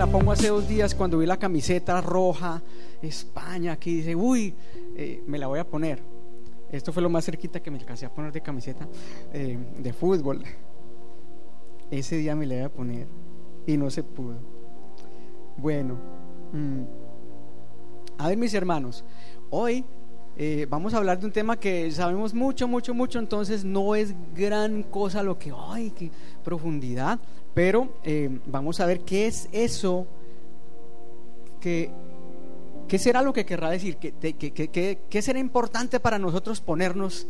la 0.00 0.06
pongo 0.06 0.32
hace 0.32 0.48
dos 0.48 0.66
días 0.66 0.94
cuando 0.94 1.18
vi 1.18 1.26
la 1.26 1.38
camiseta 1.38 2.00
roja, 2.00 2.62
España, 3.02 3.72
aquí 3.72 3.96
dice, 3.96 4.16
uy, 4.16 4.54
eh, 4.96 5.22
me 5.26 5.36
la 5.36 5.46
voy 5.46 5.58
a 5.58 5.68
poner. 5.68 6.02
Esto 6.72 6.90
fue 6.90 7.02
lo 7.02 7.10
más 7.10 7.26
cerquita 7.26 7.60
que 7.60 7.70
me 7.70 7.76
alcancé 7.76 8.06
a 8.06 8.08
poner 8.08 8.32
de 8.32 8.40
camiseta 8.40 8.88
eh, 9.30 9.58
de 9.78 9.92
fútbol. 9.92 10.42
Ese 11.90 12.16
día 12.16 12.34
me 12.34 12.46
la 12.46 12.56
iba 12.56 12.64
a 12.64 12.70
poner 12.70 13.08
y 13.66 13.76
no 13.76 13.90
se 13.90 14.02
pudo. 14.02 14.38
Bueno, 15.58 15.98
mm. 16.54 16.82
a 18.16 18.28
ver 18.28 18.38
mis 18.38 18.54
hermanos, 18.54 19.04
hoy 19.50 19.84
eh, 20.38 20.66
vamos 20.70 20.94
a 20.94 20.96
hablar 20.96 21.20
de 21.20 21.26
un 21.26 21.32
tema 21.32 21.58
que 21.58 21.90
sabemos 21.90 22.32
mucho, 22.32 22.66
mucho, 22.66 22.94
mucho, 22.94 23.18
entonces 23.18 23.66
no 23.66 23.94
es 23.94 24.14
gran 24.34 24.82
cosa 24.82 25.22
lo 25.22 25.38
que, 25.38 25.52
ay, 25.54 25.90
qué 25.90 26.10
profundidad, 26.42 27.20
pero 27.54 27.88
eh, 28.04 28.40
vamos 28.46 28.80
a 28.80 28.86
ver 28.86 29.00
qué 29.00 29.26
es 29.26 29.48
eso, 29.52 30.06
que, 31.60 31.90
qué 32.88 32.98
será 32.98 33.22
lo 33.22 33.32
que 33.32 33.44
querrá 33.44 33.70
decir, 33.70 33.96
qué, 33.96 34.98
qué 35.08 35.22
será 35.22 35.38
importante 35.38 36.00
para 36.00 36.18
nosotros 36.18 36.60
ponernos, 36.60 37.26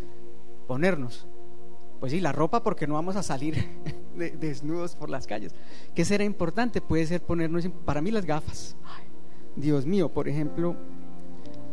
ponernos. 0.66 1.26
Pues 2.00 2.12
sí, 2.12 2.20
la 2.20 2.32
ropa 2.32 2.62
porque 2.62 2.86
no 2.86 2.94
vamos 2.94 3.16
a 3.16 3.22
salir 3.22 3.62
desnudos 4.16 4.96
por 4.96 5.10
las 5.10 5.26
calles. 5.26 5.54
¿Qué 5.94 6.04
será 6.06 6.24
importante? 6.24 6.80
Puede 6.80 7.06
ser 7.06 7.20
ponernos, 7.20 7.68
para 7.84 8.00
mí 8.00 8.10
las 8.10 8.24
gafas. 8.24 8.74
Dios 9.54 9.84
mío, 9.84 10.08
por 10.08 10.26
ejemplo, 10.26 10.76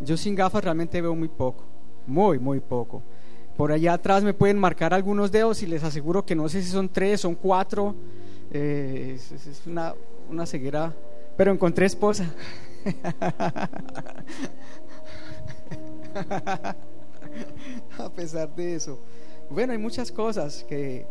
yo 0.04 0.18
sin 0.18 0.36
gafas 0.36 0.64
realmente 0.64 1.02
veo 1.02 1.16
muy 1.16 1.30
poco, 1.30 1.64
muy, 2.06 2.40
muy 2.40 2.60
poco. 2.60 3.02
Por 3.56 3.72
allá 3.72 3.94
atrás 3.94 4.24
me 4.24 4.34
pueden 4.34 4.60
marcar 4.60 4.94
algunos 4.94 5.32
dedos 5.32 5.64
y 5.64 5.68
les 5.68 5.84
aseguro 5.84 6.26
que 6.26 6.36
no 6.36 6.50
sé 6.50 6.62
si 6.62 6.70
son 6.70 6.90
tres, 6.90 7.22
son 7.22 7.36
cuatro. 7.36 7.96
Eh, 8.52 9.18
es, 9.18 9.62
una, 9.66 9.94
una 10.30 10.46
ceguera, 10.46 10.94
pero 11.36 11.52
encontré 11.52 11.86
esposa. 11.86 12.34
A 18.00 18.10
pesar 18.16 18.56
de 18.56 18.76
eso. 18.76 19.00
Bueno, 19.50 19.74
hay 19.74 19.78
muchas 19.78 20.12
cosas 20.12 20.64
que, 20.64 21.06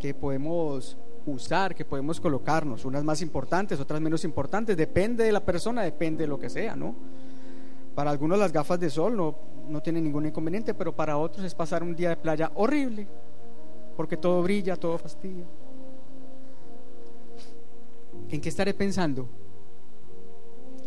que 0.00 0.14
podemos 0.14 0.96
usar, 1.26 1.74
que 1.74 1.84
podemos 1.84 2.20
colocarnos, 2.20 2.84
unas 2.84 3.04
más 3.04 3.22
importantes, 3.22 3.78
otras 3.80 4.00
menos 4.00 4.24
importantes, 4.24 4.76
depende 4.76 5.24
de 5.24 5.32
la 5.32 5.44
persona, 5.44 5.82
depende 5.82 6.24
de 6.24 6.28
lo 6.28 6.38
que 6.38 6.48
sea, 6.48 6.74
¿no? 6.74 6.94
Para 7.94 8.10
algunos 8.10 8.38
las 8.38 8.52
gafas 8.52 8.80
de 8.80 8.90
sol 8.90 9.16
no, 9.16 9.34
no 9.68 9.82
tienen 9.82 10.04
ningún 10.04 10.26
inconveniente, 10.26 10.74
pero 10.74 10.94
para 10.94 11.18
otros 11.18 11.44
es 11.44 11.54
pasar 11.54 11.82
un 11.82 11.94
día 11.94 12.10
de 12.10 12.16
playa 12.16 12.50
horrible, 12.54 13.06
porque 13.96 14.16
todo 14.16 14.42
brilla, 14.42 14.76
todo 14.76 14.96
fastidia. 14.98 15.44
¿En 18.30 18.40
qué 18.40 18.48
estaré 18.48 18.74
pensando? 18.74 19.28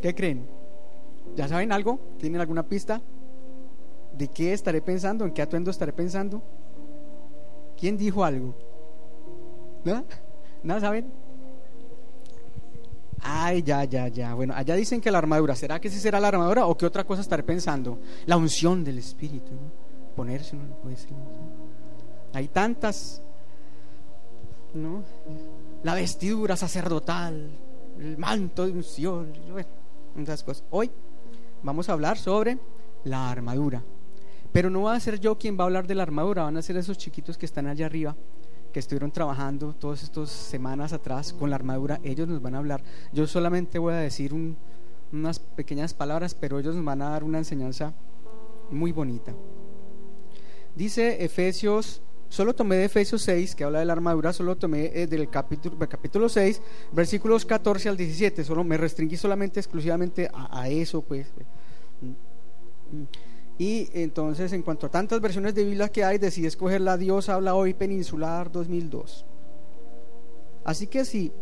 ¿Qué 0.02 0.14
creen? 0.16 0.48
¿Ya 1.36 1.48
saben 1.48 1.72
algo? 1.72 2.00
¿Tienen 2.18 2.42
alguna 2.42 2.68
pista? 2.68 3.02
¿De 4.18 4.28
qué 4.28 4.54
estaré 4.54 4.82
pensando? 4.82 5.26
¿En 5.26 5.32
qué 5.32 5.42
atuendo 5.42 5.72
estaré 5.72 5.94
pensando? 5.94 6.42
¿Quién 7.78 7.98
dijo 7.98 8.24
algo? 8.24 8.56
¿No? 9.84 10.04
¿No 10.64 10.80
saben? 10.80 11.12
Ay, 13.24 13.62
ya, 13.64 13.84
ya, 13.86 14.08
ya. 14.08 14.34
Bueno, 14.34 14.54
allá 14.56 14.76
dicen 14.76 15.00
que 15.00 15.12
la 15.12 15.20
armadura. 15.20 15.56
¿Será 15.56 15.80
que 15.80 15.90
sí 15.90 16.00
será 16.00 16.20
la 16.20 16.30
armadura 16.30 16.66
o 16.66 16.76
qué 16.76 16.86
otra 16.86 17.04
cosa 17.04 17.22
estaré 17.22 17.44
pensando? 17.44 18.00
La 18.26 18.38
unción 18.38 18.84
del 18.84 18.98
Espíritu. 18.98 19.52
Ponerse, 20.16 20.56
no 20.56 20.76
puede 20.82 20.98
ser. 20.98 21.12
Hay 22.34 22.48
tantas, 22.48 23.22
¿no? 24.74 25.04
La 25.84 25.96
vestidura 25.96 26.56
sacerdotal, 26.56 27.50
el 28.00 28.18
manto 28.18 28.66
de 28.66 28.72
unción, 28.72 29.34
bueno, 29.52 29.70
esas 30.18 30.44
cosas. 30.44 30.64
Hoy 30.70 30.92
vamos 31.64 31.90
a 31.90 31.94
hablar 31.94 32.18
sobre 32.20 32.60
la 33.04 33.32
armadura. 33.32 33.84
Pero 34.52 34.70
no 34.70 34.84
va 34.84 34.94
a 34.94 35.00
ser 35.00 35.20
yo 35.20 35.38
quien 35.40 35.58
va 35.58 35.64
a 35.64 35.68
hablar 35.68 35.88
de 35.88 35.96
la 35.96 36.04
armadura, 36.04 36.44
van 36.44 36.58
a 36.58 36.62
ser 36.62 36.78
esos 36.78 36.98
chiquitos 36.98 37.38
que 37.38 37.48
están 37.48 37.66
allá 37.66 37.88
arriba, 37.88 38.16
que 38.72 38.80
estuvieron 38.80 39.12
trabajando 39.12 39.74
todas 39.74 40.04
estas 40.04 40.30
semanas 40.30 40.94
atrás 40.94 41.34
con 41.34 41.50
la 41.50 41.56
armadura. 41.56 42.00
Ellos 42.04 42.28
nos 42.28 42.42
van 42.42 42.56
a 42.56 42.60
hablar. 42.60 42.84
Yo 43.12 43.26
solamente 43.26 43.80
voy 43.80 43.94
a 43.94 43.98
decir 43.98 44.36
unas 45.12 45.40
pequeñas 45.40 45.94
palabras, 45.96 46.36
pero 46.36 46.60
ellos 46.60 46.76
nos 46.76 46.86
van 46.86 47.02
a 47.02 47.10
dar 47.10 47.24
una 47.24 47.40
enseñanza 47.40 47.94
muy 48.70 48.92
bonita. 48.92 49.34
Dice 50.76 51.24
Efesios, 51.24 52.02
solo 52.32 52.56
tomé 52.56 52.78
de 52.78 52.86
Efesios 52.86 53.22
6, 53.24 53.56
que 53.56 53.66
habla 53.66 53.80
de 53.80 53.86
la 53.86 53.92
armadura, 53.92 54.32
solo 54.32 54.56
tomé 54.56 54.90
eh, 54.94 55.06
del 55.06 55.30
capítulo, 55.30 55.78
capítulo 55.78 56.30
6, 56.30 56.62
versículos 56.94 57.46
14 57.46 57.90
al 57.90 57.98
17, 57.98 58.46
solo 58.46 58.64
me 58.64 58.78
restringí 58.78 59.18
solamente 59.18 59.60
exclusivamente 59.60 60.30
a, 60.34 60.70
eso, 60.70 61.02
pues. 61.02 61.28
Y 63.58 63.90
entonces, 63.94 64.54
en 64.54 64.62
cuanto 64.62 64.88
a 64.88 64.90
tantas 64.90 65.20
versiones 65.20 65.54
de 65.54 65.66
Biblia 65.66 65.90
que 65.90 66.06
hay, 66.06 66.18
decidí 66.20 66.48
escoger 66.48 66.80
la 66.80 66.96
Dios 66.96 67.28
habla 67.28 67.54
hoy 67.54 67.74
peninsular 67.74 68.50
2002. 68.50 69.26
Así 70.64 70.88
que 70.88 71.04
sí, 71.04 71.34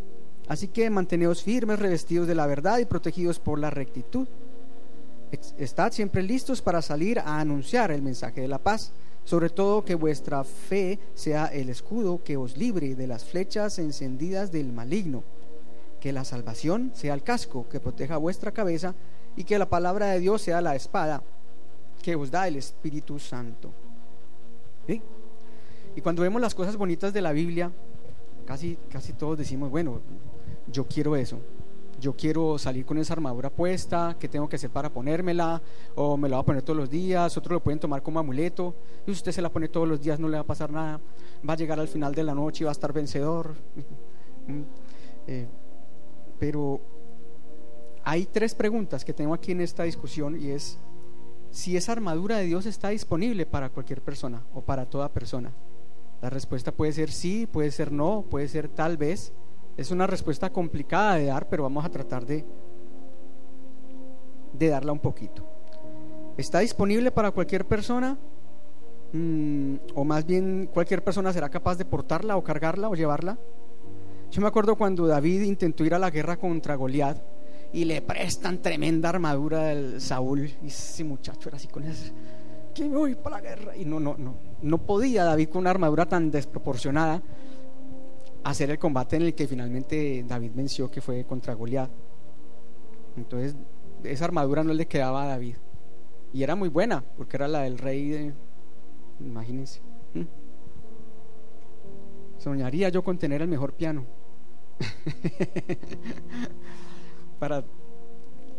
así 0.47 0.69
que 0.69 0.89
manteneos 0.89 1.44
firmes, 1.44 1.77
revestidos 1.77 2.27
de 2.27 2.33
la 2.33 2.47
verdad 2.47 2.79
y 2.79 2.85
protegidos 2.85 3.38
por 3.39 3.59
la 3.59 3.69
rectitud. 3.69 4.27
Estad 5.59 5.91
siempre 5.91 6.23
listos 6.23 6.63
para 6.63 6.81
salir 6.81 7.19
a 7.19 7.39
anunciar 7.39 7.91
el 7.91 8.01
mensaje 8.01 8.41
de 8.41 8.47
la 8.47 8.57
paz, 8.57 8.91
sobre 9.29 9.51
todo 9.51 9.85
que 9.85 9.94
vuestra 9.94 10.44
fe 10.44 10.97
sea 11.13 11.45
el 11.45 11.69
escudo 11.69 12.23
que 12.23 12.35
os 12.35 12.57
libre 12.57 12.95
de 12.95 13.06
las 13.06 13.23
flechas 13.23 13.78
encendidas 13.78 14.51
del 14.51 14.73
maligno, 14.73 15.23
que 16.00 16.12
la 16.12 16.25
salvación 16.25 16.91
sea 16.95 17.13
el 17.13 17.22
casco 17.22 17.69
que 17.69 17.79
proteja 17.79 18.18
vuestra 18.18 18.51
cabeza 18.51 18.95
y 19.35 19.44
que 19.44 19.59
la 19.59 19.69
palabra 19.69 20.07
de 20.07 20.19
Dios 20.19 20.41
sea 20.41 20.62
la 20.62 20.75
espada 20.75 21.22
que 22.01 22.16
os 22.16 22.31
da 22.31 22.47
el 22.47 22.56
Espíritu 22.56 23.19
Santo. 23.19 23.72
Y 24.88 26.01
cuando 26.01 26.23
vemos 26.23 26.41
las 26.41 26.56
cosas 26.56 26.75
bonitas 26.75 27.13
de 27.13 27.22
la 27.22 27.31
Biblia, 27.31 27.72
casi, 28.47 28.79
casi 28.89 29.13
todos 29.13 29.38
decimos, 29.38 29.69
bueno, 29.69 30.01
yo 30.72 30.88
quiero 30.88 31.16
eso. 31.16 31.39
Yo 31.99 32.15
quiero 32.15 32.57
salir 32.57 32.85
con 32.85 32.97
esa 32.97 33.13
armadura 33.13 33.49
puesta, 33.49 34.15
¿qué 34.19 34.27
tengo 34.27 34.47
que 34.47 34.55
hacer 34.55 34.69
para 34.69 34.91
ponérmela? 34.91 35.61
O 35.95 36.15
me 36.15 36.29
la 36.29 36.37
voy 36.37 36.43
a 36.43 36.45
poner 36.45 36.61
todos 36.61 36.77
los 36.77 36.89
días, 36.89 37.35
otros 37.37 37.53
lo 37.53 37.63
pueden 37.63 37.79
tomar 37.79 38.01
como 38.01 38.19
amuleto. 38.19 38.75
Y 39.05 39.11
usted 39.11 39.31
se 39.31 39.41
la 39.41 39.49
pone 39.49 39.67
todos 39.67 39.87
los 39.87 39.99
días, 39.99 40.19
no 40.19 40.27
le 40.27 40.38
va 40.38 40.41
a 40.41 40.47
pasar 40.47 40.71
nada. 40.71 40.99
Va 41.47 41.53
a 41.53 41.57
llegar 41.57 41.79
al 41.79 41.88
final 41.88 42.15
de 42.15 42.23
la 42.23 42.33
noche 42.33 42.63
y 42.63 42.65
va 42.65 42.71
a 42.71 42.73
estar 42.73 42.93
vencedor. 42.93 43.55
Mm, 44.47 44.63
eh, 45.27 45.47
pero 46.39 46.81
hay 48.03 48.25
tres 48.25 48.55
preguntas 48.55 49.05
que 49.05 49.13
tengo 49.13 49.35
aquí 49.35 49.51
en 49.51 49.61
esta 49.61 49.83
discusión 49.83 50.41
y 50.41 50.49
es, 50.49 50.79
si 51.51 51.77
esa 51.77 51.91
armadura 51.91 52.38
de 52.38 52.45
Dios 52.45 52.65
está 52.65 52.89
disponible 52.89 53.45
para 53.45 53.69
cualquier 53.69 54.01
persona 54.01 54.43
o 54.55 54.61
para 54.61 54.89
toda 54.89 55.13
persona. 55.13 55.51
La 56.21 56.29
respuesta 56.29 56.71
puede 56.71 56.93
ser 56.93 57.11
sí, 57.11 57.45
puede 57.45 57.69
ser 57.69 57.91
no, 57.91 58.25
puede 58.27 58.47
ser 58.47 58.69
tal 58.69 58.97
vez. 58.97 59.31
Es 59.79 59.91
una 59.91 60.06
respuesta 60.06 60.50
complicada 60.50 61.16
de 61.16 61.28
dar, 61.28 61.47
pero 61.47 61.63
vamos 61.63 61.85
a 61.85 61.90
tratar 61.90 62.25
de, 62.25 62.44
de 64.51 64.67
darla 64.67 64.91
un 64.91 65.00
poquito. 65.00 65.41
¿Está 66.35 66.59
disponible 66.59 67.12
para 67.12 67.31
cualquier 67.31 67.63
persona? 67.63 68.18
Mm, 69.13 69.75
o 69.95 70.03
más 70.03 70.25
bien 70.25 70.69
cualquier 70.73 71.01
persona 71.01 71.31
será 71.31 71.47
capaz 71.47 71.78
de 71.78 71.85
portarla 71.85 72.35
o 72.35 72.44
cargarla 72.44 72.89
o 72.89 72.94
llevarla. 72.94 73.38
Yo 74.29 74.41
me 74.41 74.50
acuerdo 74.50 74.75
cuando 74.75 75.07
David 75.07 75.44
intentó 75.44 75.85
ir 75.85 75.94
a 75.94 76.00
la 76.00 76.09
guerra 76.09 76.35
contra 76.35 76.75
Goliat 76.75 77.18
y 77.72 77.85
le 77.85 78.01
prestan 78.01 78.62
tremenda 78.62 79.07
armadura 79.07 79.63
del 79.68 80.01
Saúl. 80.01 80.41
Y 80.62 80.68
ese 80.68 81.06
muchacho 81.06 81.47
era 81.47 81.56
así 81.56 81.69
con 81.69 81.85
ese, 81.85 82.12
que 82.75 82.84
voy 82.84 83.16
para 83.16 83.38
la 83.38 83.41
guerra. 83.41 83.78
Y 83.78 83.85
no, 83.85 84.01
no, 84.01 84.18
no, 84.18 84.35
no 84.62 84.77
podía 84.80 85.24
David 85.24 85.48
con 85.48 85.62
una 85.62 85.69
armadura 85.69 86.06
tan 86.06 86.31
desproporcionada 86.31 87.21
hacer 88.44 88.71
el 88.71 88.80
combate 88.80 89.18
en 89.18 89.24
el 89.24 89.36
que 89.36 89.47
finalmente 89.47 90.24
David 90.27 90.51
venció, 90.53 90.89
que 90.89 91.01
fue 91.01 91.25
contra 91.25 91.53
Goliat. 91.53 91.91
Entonces, 93.18 93.56
esa 94.03 94.25
armadura 94.25 94.63
no 94.63 94.74
le 94.74 94.88
quedaba 94.88 95.24
a 95.24 95.27
David. 95.27 95.57
Y 96.33 96.44
era 96.44 96.56
muy 96.56 96.69
buena, 96.69 97.03
porque 97.18 97.38
era 97.38 97.47
la 97.47 97.62
del 97.62 97.77
rey 97.77 98.09
de... 98.09 98.33
Imagínense. 99.19 99.81
¿Mm? 100.13 100.24
Soñaría 102.38 102.89
yo 102.89 103.03
con 103.03 103.18
tener 103.18 103.41
el 103.41 103.47
mejor 103.47 103.74
piano. 103.74 104.06
para 107.39 107.65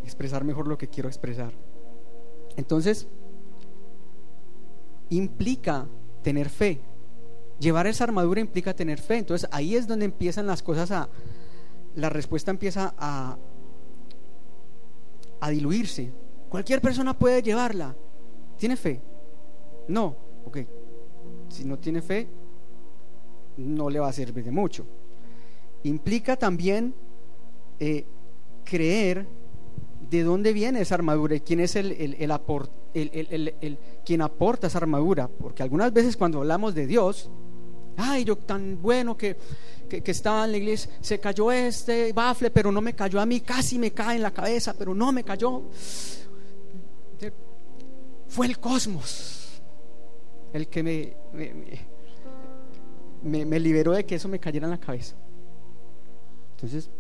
expresar 0.03 0.45
mejor 0.45 0.67
lo 0.67 0.77
que 0.77 0.89
quiero 0.89 1.09
expresar. 1.09 1.53
Entonces, 2.57 3.09
implica 5.09 5.89
tener 6.23 6.49
fe. 6.49 6.81
Llevar 7.61 7.87
esa 7.87 8.05
armadura 8.05 8.41
implica 8.41 8.75
tener 8.75 9.01
fe. 9.01 9.19
Entonces 9.19 9.49
ahí 9.53 9.77
es 9.77 9.87
donde 9.87 10.07
empiezan 10.07 10.47
las 10.47 10.63
cosas 10.63 10.91
a... 10.91 11.09
La 11.95 12.09
respuesta 12.09 12.51
empieza 12.51 12.95
a, 12.99 13.37
a 15.41 15.51
diluirse. 15.51 16.13
Cualquier 16.49 16.81
persona 16.81 17.19
puede 17.19 17.43
llevarla. 17.43 17.95
¿Tiene 18.57 18.77
fe? 18.77 19.01
No. 19.89 20.17
Ok. 20.47 20.59
Si 21.49 21.65
no 21.65 21.79
tiene 21.79 22.01
fe, 22.01 22.29
no 23.57 23.91
le 23.91 24.01
va 24.01 24.09
a 24.09 24.13
servir 24.13 24.45
de 24.45 24.51
mucho. 24.51 24.87
Implica 25.83 26.37
también 26.37 26.95
eh, 27.79 28.07
creer 28.65 29.27
de 30.09 30.23
dónde 30.23 30.53
viene 30.53 30.81
esa 30.81 30.95
armadura 30.95 31.35
y 31.35 31.41
quién 31.41 31.61
es 31.61 31.77
el, 31.77 31.93
el, 31.93 33.55
el, 33.61 33.79
quien 34.05 34.23
aporta 34.23 34.69
esa 34.69 34.79
armadura. 34.79 35.29
Porque 35.29 35.63
algunas 35.63 35.93
veces 35.93 36.17
cuando 36.17 36.39
hablamos 36.39 36.75
de 36.75 36.87
Dios, 36.87 37.31
ay, 37.97 38.25
yo 38.25 38.37
tan 38.37 38.81
bueno 38.81 39.17
que, 39.17 39.37
que, 39.89 40.11
estaba 40.11 40.45
en 40.45 40.53
la 40.53 40.59
iglesia, 40.59 40.91
se 41.01 41.19
cayó 41.19 41.51
este 41.53 42.13
bafle, 42.13 42.51
pero 42.51 42.71
no 42.71 42.81
me 42.81 42.95
cayó 42.95 43.21
a 43.21 43.27
mí, 43.27 43.41
casi 43.41 43.79
me 43.79 43.93
cae 43.93 44.17
en 44.17 44.23
la 44.23 44.33
cabeza, 44.33 44.75
pero 44.77 44.95
no 44.95 45.13
me 45.13 45.25
cayó. 45.25 45.63
Fue 48.29 48.47
el 48.47 48.59
cosmos 48.59 49.61
el 50.53 50.69
que 50.69 50.83
me, 50.83 51.17
me, 53.23 53.45
me 53.45 53.61
liberó 53.61 53.93
de 53.93 54.05
que 54.05 54.17
eso 54.17 54.29
me 54.29 54.39
cayera 54.39 54.67
en 54.67 54.73
la 54.73 54.81
cabeza. 54.81 55.15
Entonces, 56.57 56.91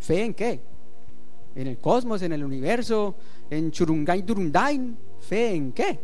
¿fe 0.00 0.24
en 0.24 0.34
qué? 0.34 0.60
en 1.54 1.66
el 1.66 1.78
cosmos, 1.78 2.22
en 2.22 2.32
el 2.32 2.44
universo, 2.44 3.14
en 3.48 3.70
Churungay 3.70 4.22
Durundain, 4.22 4.96
fe 5.20 5.54
en 5.54 5.72
qué. 5.72 6.00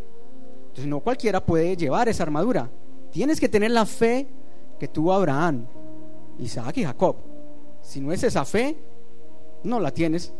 Entonces 0.69 0.87
no 0.87 1.01
cualquiera 1.01 1.45
puede 1.45 1.77
llevar 1.77 2.09
esa 2.09 2.23
armadura. 2.23 2.71
Tienes 3.11 3.41
que 3.41 3.49
tener 3.49 3.71
la 3.71 3.87
fe 3.87 4.27
que 4.79 4.89
tuvo 4.89 5.13
Abraham, 5.13 5.67
Isaac 6.39 6.79
y 6.79 6.85
Jacob. 6.85 7.17
Si 7.83 8.01
no 8.01 8.13
es 8.13 8.23
esa 8.23 8.45
fe, 8.45 8.77
no 9.65 9.81
la 9.81 9.91
tienes. 9.91 10.33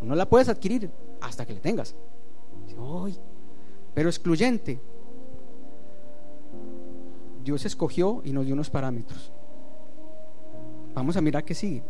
No 0.00 0.14
la 0.14 0.28
puedes 0.28 0.48
adquirir 0.48 0.90
hasta 1.20 1.44
que 1.44 1.54
la 1.54 1.60
tengas. 1.60 1.94
pero 3.94 4.08
excluyente. 4.08 4.80
Dios 7.42 7.64
escogió 7.64 8.20
y 8.24 8.32
nos 8.32 8.44
dio 8.44 8.54
unos 8.54 8.70
parámetros. 8.70 9.32
Vamos 10.94 11.16
a 11.16 11.20
mirar 11.20 11.44
qué 11.44 11.54
sigue 11.54 11.82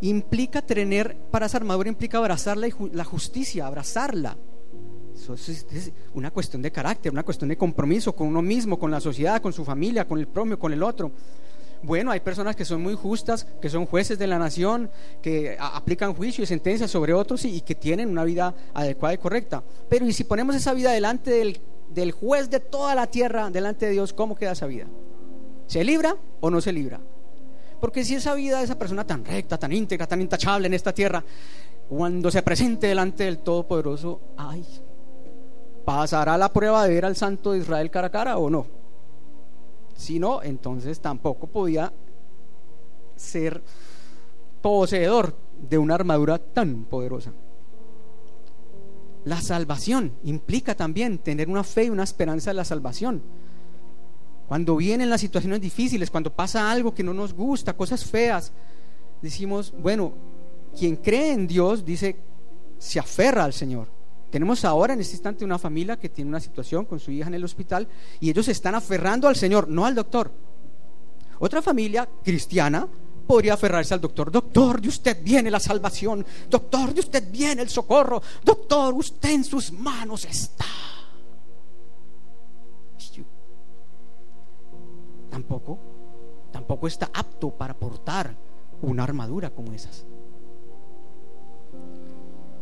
implica 0.00 0.62
tener, 0.62 1.16
para 1.30 1.46
esa 1.46 1.56
armadura 1.56 1.88
implica 1.88 2.18
abrazar 2.18 2.56
la 2.56 3.04
justicia, 3.04 3.66
abrazarla. 3.66 4.36
Eso 5.18 5.34
es, 5.34 5.92
una 6.14 6.30
cuestión 6.30 6.62
de 6.62 6.70
carácter, 6.70 7.10
una 7.10 7.24
cuestión 7.24 7.48
de 7.48 7.56
compromiso 7.56 8.14
con 8.14 8.28
uno 8.28 8.40
mismo, 8.40 8.78
con 8.78 8.90
la 8.90 9.00
sociedad, 9.00 9.42
con 9.42 9.52
su 9.52 9.64
familia, 9.64 10.06
con 10.06 10.18
el 10.18 10.28
propio, 10.28 10.58
con 10.58 10.72
el 10.72 10.82
otro. 10.82 11.10
Bueno, 11.82 12.10
hay 12.12 12.20
personas 12.20 12.54
que 12.54 12.64
son 12.64 12.82
muy 12.82 12.94
justas, 12.94 13.44
que 13.60 13.68
son 13.68 13.86
jueces 13.86 14.18
de 14.18 14.26
la 14.28 14.38
nación, 14.38 14.90
que 15.20 15.56
aplican 15.58 16.14
juicio 16.14 16.44
y 16.44 16.46
sentencias 16.46 16.90
sobre 16.90 17.12
otros 17.12 17.44
y, 17.44 17.60
que 17.60 17.74
tienen 17.74 18.08
una 18.08 18.24
vida 18.24 18.54
adecuada 18.74 19.14
y 19.14 19.18
correcta. 19.18 19.62
Pero 19.88 20.06
¿y 20.06 20.12
si 20.12 20.24
ponemos 20.24 20.54
esa 20.54 20.72
vida 20.72 20.92
delante 20.92 21.30
del, 21.30 21.60
del 21.90 22.12
juez 22.12 22.48
de 22.48 22.60
toda 22.60 22.94
la 22.94 23.08
tierra, 23.08 23.50
delante 23.50 23.86
de 23.86 23.92
Dios, 23.92 24.12
cómo 24.12 24.36
queda 24.36 24.52
esa 24.52 24.66
vida? 24.66 24.86
¿Se 25.66 25.82
libra 25.84 26.16
o 26.40 26.50
no 26.50 26.60
se 26.60 26.72
libra? 26.72 27.00
Porque 27.80 28.04
si 28.04 28.14
esa 28.14 28.34
vida 28.34 28.58
de 28.58 28.64
esa 28.64 28.78
persona 28.78 29.06
tan 29.06 29.24
recta, 29.24 29.58
tan 29.58 29.72
íntegra, 29.72 30.06
tan 30.06 30.20
intachable 30.20 30.66
en 30.66 30.74
esta 30.74 30.92
tierra, 30.92 31.24
cuando 31.88 32.30
se 32.30 32.42
presente 32.42 32.88
delante 32.88 33.24
del 33.24 33.38
Todopoderoso, 33.38 34.20
ay, 34.36 34.64
¿pasará 35.88 36.36
la 36.36 36.52
prueba 36.52 36.84
de 36.84 36.92
ver 36.92 37.06
al 37.06 37.16
Santo 37.16 37.52
de 37.52 37.60
Israel 37.60 37.90
cara 37.90 38.08
a 38.08 38.10
cara 38.10 38.36
o 38.36 38.50
no? 38.50 38.66
Si 39.96 40.18
no, 40.18 40.42
entonces 40.42 41.00
tampoco 41.00 41.46
podía 41.46 41.90
ser 43.16 43.62
poseedor 44.60 45.34
de 45.58 45.78
una 45.78 45.94
armadura 45.94 46.36
tan 46.36 46.84
poderosa. 46.84 47.32
La 49.24 49.40
salvación 49.40 50.12
implica 50.24 50.74
también 50.74 51.16
tener 51.16 51.48
una 51.48 51.64
fe 51.64 51.84
y 51.84 51.90
una 51.90 52.04
esperanza 52.04 52.50
de 52.50 52.56
la 52.56 52.66
salvación. 52.66 53.22
Cuando 54.46 54.76
vienen 54.76 55.08
las 55.08 55.22
situaciones 55.22 55.62
difíciles, 55.62 56.10
cuando 56.10 56.30
pasa 56.30 56.70
algo 56.70 56.92
que 56.94 57.02
no 57.02 57.14
nos 57.14 57.32
gusta, 57.32 57.72
cosas 57.72 58.04
feas, 58.04 58.52
decimos, 59.22 59.72
bueno, 59.80 60.12
quien 60.78 60.96
cree 60.96 61.32
en 61.32 61.46
Dios 61.46 61.82
dice, 61.82 62.14
se 62.76 63.00
aferra 63.00 63.44
al 63.44 63.54
Señor. 63.54 63.97
Tenemos 64.30 64.64
ahora 64.64 64.94
en 64.94 65.00
este 65.00 65.14
instante 65.14 65.44
una 65.44 65.58
familia 65.58 65.98
que 65.98 66.08
tiene 66.08 66.28
una 66.28 66.40
situación 66.40 66.84
con 66.84 67.00
su 67.00 67.10
hija 67.10 67.28
en 67.28 67.34
el 67.34 67.44
hospital 67.44 67.88
y 68.20 68.30
ellos 68.30 68.46
se 68.46 68.52
están 68.52 68.74
aferrando 68.74 69.28
al 69.28 69.36
Señor, 69.36 69.68
no 69.68 69.86
al 69.86 69.94
doctor. 69.94 70.30
Otra 71.38 71.62
familia 71.62 72.08
cristiana 72.22 72.86
podría 73.26 73.54
aferrarse 73.54 73.94
al 73.94 74.00
doctor. 74.00 74.30
Doctor, 74.30 74.80
de 74.80 74.88
usted 74.88 75.22
viene 75.22 75.50
la 75.50 75.60
salvación. 75.60 76.24
Doctor, 76.50 76.92
de 76.92 77.00
usted 77.00 77.30
viene 77.30 77.62
el 77.62 77.68
socorro. 77.68 78.20
Doctor, 78.44 78.94
usted 78.94 79.30
en 79.30 79.44
sus 79.44 79.72
manos 79.72 80.24
está. 80.24 80.66
tampoco, 85.38 85.78
tampoco 86.50 86.88
está 86.88 87.10
apto 87.14 87.50
para 87.50 87.72
portar 87.72 88.34
una 88.82 89.04
armadura 89.04 89.50
como 89.50 89.72
esas. 89.72 90.04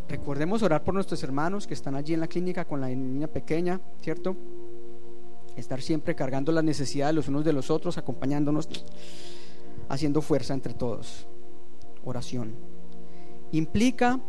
Recordemos 0.08 0.62
orar 0.62 0.84
por 0.84 0.94
nuestros 0.94 1.22
hermanos 1.22 1.66
que 1.66 1.74
están 1.74 1.96
allí 1.96 2.14
en 2.14 2.20
la 2.20 2.28
clínica 2.28 2.64
con 2.64 2.80
la 2.80 2.88
niña 2.88 3.26
pequeña, 3.26 3.80
¿cierto? 4.00 4.36
Estar 5.56 5.80
siempre 5.82 6.14
cargando 6.14 6.52
las 6.52 6.62
necesidades 6.62 7.12
de 7.12 7.16
los 7.16 7.28
unos 7.28 7.44
de 7.44 7.52
los 7.52 7.70
otros, 7.70 7.98
acompañándonos, 7.98 8.68
haciendo 9.88 10.22
fuerza 10.22 10.54
entre 10.54 10.74
todos. 10.74 11.26
Oración. 12.04 12.54
Implica 13.52 14.20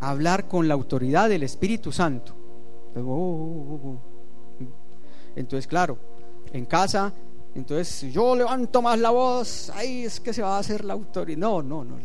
hablar 0.00 0.48
con 0.48 0.66
la 0.66 0.74
autoridad 0.74 1.28
del 1.28 1.44
Espíritu 1.44 1.92
Santo. 1.92 2.34
Oh, 2.96 3.00
oh, 3.00 3.80
oh, 3.84 4.00
Entonces, 5.36 5.66
claro, 5.66 5.98
en 6.52 6.64
casa 6.64 7.12
entonces, 7.58 8.12
yo 8.12 8.36
levanto 8.36 8.80
más 8.80 8.98
la 9.00 9.10
voz, 9.10 9.70
ahí 9.70 10.04
es 10.04 10.20
que 10.20 10.32
se 10.32 10.42
va 10.42 10.56
a 10.56 10.60
hacer 10.60 10.84
la 10.84 10.92
autoridad. 10.92 11.38
No, 11.38 11.60
no, 11.60 11.84
no. 11.84 11.96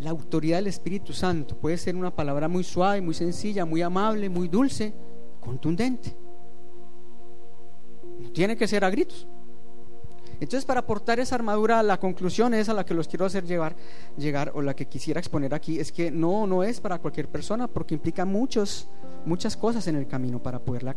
La, 0.00 0.10
autoridad 0.10 0.58
del 0.58 0.66
Espíritu 0.66 1.12
Santo 1.12 1.56
puede 1.56 1.76
ser 1.76 1.96
una 1.96 2.14
palabra 2.14 2.48
muy 2.48 2.64
suave, 2.64 3.00
muy 3.00 3.14
sencilla, 3.14 3.64
muy 3.64 3.82
amable, 3.82 4.28
muy 4.28 4.48
dulce, 4.48 4.94
contundente. 5.40 6.16
No 8.20 8.30
tiene 8.30 8.56
que 8.56 8.68
ser 8.68 8.84
a 8.84 8.90
gritos. 8.90 9.26
Entonces, 10.40 10.64
para 10.64 10.80
aportar 10.80 11.18
esa 11.18 11.34
armadura, 11.34 11.82
la 11.82 11.98
conclusión 11.98 12.54
es 12.54 12.68
a 12.68 12.74
la 12.74 12.84
que 12.84 12.94
los 12.94 13.08
quiero 13.08 13.24
hacer 13.24 13.44
llevar, 13.44 13.74
llegar, 14.16 14.52
o 14.54 14.62
la 14.62 14.74
que 14.74 14.86
quisiera 14.86 15.18
exponer 15.18 15.52
aquí, 15.52 15.80
es 15.80 15.90
que 15.90 16.12
no, 16.12 16.46
no 16.46 16.62
es 16.62 16.80
para 16.80 16.98
cualquier 17.00 17.28
persona, 17.28 17.66
porque 17.66 17.94
implica 17.94 18.24
muchos, 18.24 18.88
muchas 19.24 19.56
cosas 19.56 19.86
en 19.88 19.96
el 19.96 20.06
camino 20.06 20.40
para 20.40 20.60
poderla 20.60 20.94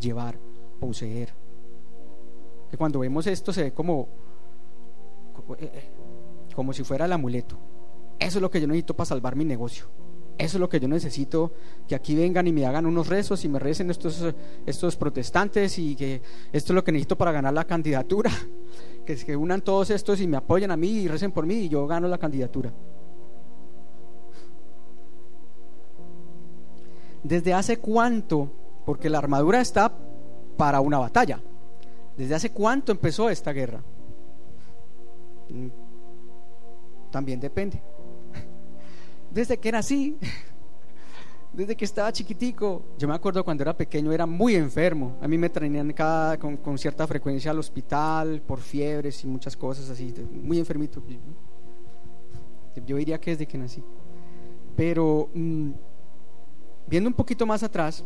llevar, 0.00 0.36
poseer 0.80 1.44
cuando 2.76 2.98
vemos 2.98 3.26
esto 3.26 3.52
se 3.52 3.64
ve 3.64 3.72
como, 3.72 4.08
eh, 5.58 5.70
eh, 5.72 5.90
como, 6.54 6.72
si 6.72 6.84
fuera 6.84 7.04
el 7.04 7.12
amuleto. 7.12 7.56
Eso 8.18 8.38
es 8.38 8.42
lo 8.42 8.50
que 8.50 8.60
yo 8.60 8.66
necesito 8.66 8.94
para 8.94 9.06
salvar 9.06 9.36
mi 9.36 9.44
negocio. 9.44 9.86
Eso 10.36 10.56
es 10.56 10.60
lo 10.60 10.68
que 10.68 10.80
yo 10.80 10.88
necesito, 10.88 11.52
que 11.86 11.94
aquí 11.94 12.16
vengan 12.16 12.46
y 12.46 12.52
me 12.52 12.66
hagan 12.66 12.86
unos 12.86 13.06
rezos 13.06 13.44
y 13.44 13.48
me 13.48 13.60
recen 13.60 13.90
estos, 13.90 14.34
estos 14.66 14.96
protestantes 14.96 15.78
y 15.78 15.94
que 15.94 16.22
esto 16.52 16.72
es 16.72 16.74
lo 16.74 16.82
que 16.82 16.90
necesito 16.90 17.16
para 17.16 17.30
ganar 17.30 17.54
la 17.54 17.64
candidatura. 17.64 18.30
Que 19.04 19.16
que 19.16 19.36
unan 19.36 19.60
todos 19.60 19.90
estos 19.90 20.18
y 20.22 20.26
me 20.26 20.38
apoyen 20.38 20.70
a 20.70 20.78
mí 20.78 20.88
y 20.88 21.08
recen 21.08 21.30
por 21.30 21.44
mí 21.44 21.56
y 21.56 21.68
yo 21.68 21.86
gano 21.86 22.08
la 22.08 22.16
candidatura. 22.16 22.72
¿Desde 27.22 27.52
hace 27.52 27.76
cuánto? 27.76 28.50
Porque 28.86 29.10
la 29.10 29.18
armadura 29.18 29.60
está 29.60 29.92
para 30.56 30.80
una 30.80 30.98
batalla. 30.98 31.38
¿Desde 32.16 32.34
hace 32.34 32.50
cuánto 32.50 32.92
empezó 32.92 33.28
esta 33.28 33.52
guerra? 33.52 33.82
Mm, 35.50 35.68
también 37.10 37.40
depende. 37.40 37.82
Desde 39.34 39.58
que 39.58 39.68
así, 39.70 40.16
desde 41.52 41.76
que 41.76 41.84
estaba 41.84 42.12
chiquitico. 42.12 42.84
Yo 42.96 43.08
me 43.08 43.14
acuerdo 43.14 43.44
cuando 43.44 43.64
era 43.64 43.76
pequeño 43.76 44.12
era 44.12 44.26
muy 44.26 44.54
enfermo. 44.54 45.18
A 45.20 45.26
mí 45.26 45.36
me 45.36 45.48
traían 45.48 45.92
cada, 45.92 46.38
con, 46.38 46.78
cierta 46.78 47.04
frecuencia 47.06 47.50
al 47.50 47.58
hospital 47.58 48.40
por 48.42 48.60
fiebres 48.60 49.24
y 49.24 49.26
muchas 49.26 49.56
cosas 49.56 49.90
así, 49.90 50.14
muy 50.40 50.60
enfermito. 50.60 51.02
Yo 52.86 52.96
diría 52.96 53.20
que 53.20 53.32
desde 53.32 53.46
que 53.46 53.58
nací. 53.58 53.82
Pero 54.76 55.28
mm, 55.34 55.70
viendo 56.86 57.08
un 57.08 57.14
poquito 57.14 57.44
más 57.44 57.64
atrás, 57.64 58.04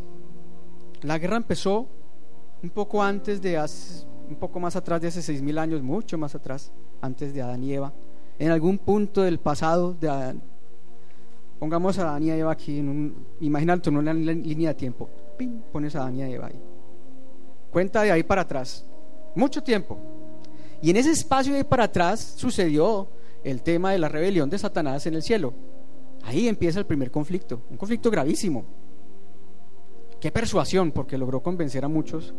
la 1.03 1.19
guerra 1.19 1.37
empezó 1.37 1.87
un 2.63 2.71
poco 2.71 3.03
antes 3.03 3.39
de 3.39 3.55
hace, 3.55 4.03
un 4.27 4.35
poco 4.35 4.59
más 4.59 4.75
atrás 4.75 4.99
de 4.99 5.07
hace 5.07 5.21
seis 5.21 5.43
mil 5.43 5.59
años, 5.59 5.83
mucho 5.83 6.17
más 6.17 6.33
atrás, 6.33 6.71
antes 7.01 7.35
de 7.35 7.41
Adán 7.43 7.63
y 7.63 7.73
Eva, 7.73 7.93
en 8.39 8.49
algún 8.49 8.79
punto 8.79 9.21
del 9.21 9.39
pasado 9.39 9.93
de 9.93 10.09
pongamos 11.59 11.99
a 11.99 12.03
Adán 12.03 12.23
y 12.23 12.31
Eva 12.31 12.51
aquí, 12.51 12.79
en 12.79 12.89
un, 12.89 13.27
imagínate 13.41 13.89
en 13.89 13.97
una 13.97 14.13
línea 14.13 14.69
de 14.69 14.75
tiempo, 14.75 15.09
¡pim! 15.37 15.61
pones 15.71 15.95
a 15.95 16.01
Adán 16.01 16.15
y 16.15 16.23
Eva 16.23 16.47
ahí. 16.47 16.59
Cuenta 17.71 18.01
de 18.01 18.11
ahí 18.11 18.23
para 18.23 18.41
atrás, 18.41 18.85
mucho 19.35 19.61
tiempo. 19.61 19.97
Y 20.81 20.89
en 20.89 20.97
ese 20.97 21.11
espacio 21.11 21.51
de 21.53 21.59
ahí 21.59 21.63
para 21.65 21.83
atrás 21.83 22.19
sucedió 22.37 23.09
el 23.43 23.61
tema 23.61 23.91
de 23.91 23.99
la 23.99 24.09
rebelión 24.09 24.49
de 24.49 24.57
Satanás 24.57 25.05
en 25.05 25.15
el 25.15 25.21
cielo. 25.21 25.53
Ahí 26.23 26.47
empieza 26.47 26.79
el 26.79 26.85
primer 26.85 27.11
conflicto, 27.11 27.61
un 27.69 27.77
conflicto 27.77 28.09
gravísimo, 28.09 28.65
Qué 30.19 30.31
persuasión, 30.31 30.91
porque 30.91 31.17
logró 31.17 31.41
convencer 31.41 31.85
a 31.85 31.87
muchos 31.87 32.33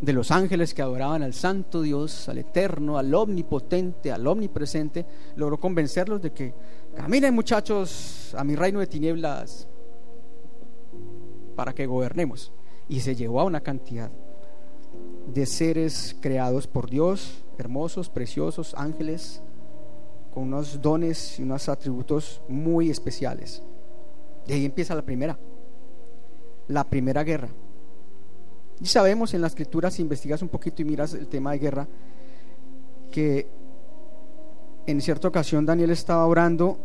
de 0.00 0.12
los 0.12 0.30
ángeles 0.30 0.74
que 0.74 0.82
adoraban 0.82 1.22
al 1.22 1.34
santo 1.34 1.82
Dios, 1.82 2.28
al 2.28 2.38
eterno, 2.38 2.98
al 2.98 3.12
omnipotente, 3.14 4.12
al 4.12 4.26
omnipresente, 4.26 5.04
logró 5.36 5.58
convencerlos 5.58 6.22
de 6.22 6.32
que 6.32 6.54
caminen 6.94 7.34
muchachos 7.34 8.34
a 8.36 8.44
mi 8.44 8.54
reino 8.54 8.80
de 8.80 8.86
tinieblas 8.86 9.68
para 11.56 11.74
que 11.74 11.86
gobernemos. 11.86 12.52
Y 12.88 13.00
se 13.00 13.16
llevó 13.16 13.40
a 13.40 13.44
una 13.44 13.60
cantidad 13.60 14.10
de 15.26 15.46
seres 15.46 16.16
creados 16.20 16.66
por 16.66 16.88
Dios, 16.88 17.44
hermosos, 17.58 18.08
preciosos, 18.08 18.74
ángeles, 18.76 19.42
con 20.32 20.44
unos 20.44 20.80
dones 20.80 21.38
y 21.38 21.42
unos 21.42 21.68
atributos 21.68 22.40
muy 22.48 22.90
especiales. 22.90 23.62
De 24.46 24.54
ahí 24.54 24.64
empieza 24.64 24.94
la 24.94 25.02
primera, 25.02 25.38
la 26.68 26.84
primera 26.84 27.24
guerra. 27.24 27.48
Y 28.80 28.86
sabemos 28.86 29.34
en 29.34 29.40
la 29.40 29.48
escritura, 29.48 29.90
si 29.90 30.02
investigas 30.02 30.42
un 30.42 30.48
poquito 30.48 30.82
y 30.82 30.84
miras 30.84 31.14
el 31.14 31.26
tema 31.26 31.52
de 31.52 31.58
guerra, 31.58 31.88
que 33.10 33.48
en 34.86 35.00
cierta 35.00 35.28
ocasión 35.28 35.66
Daniel 35.66 35.90
estaba 35.90 36.26
orando, 36.26 36.78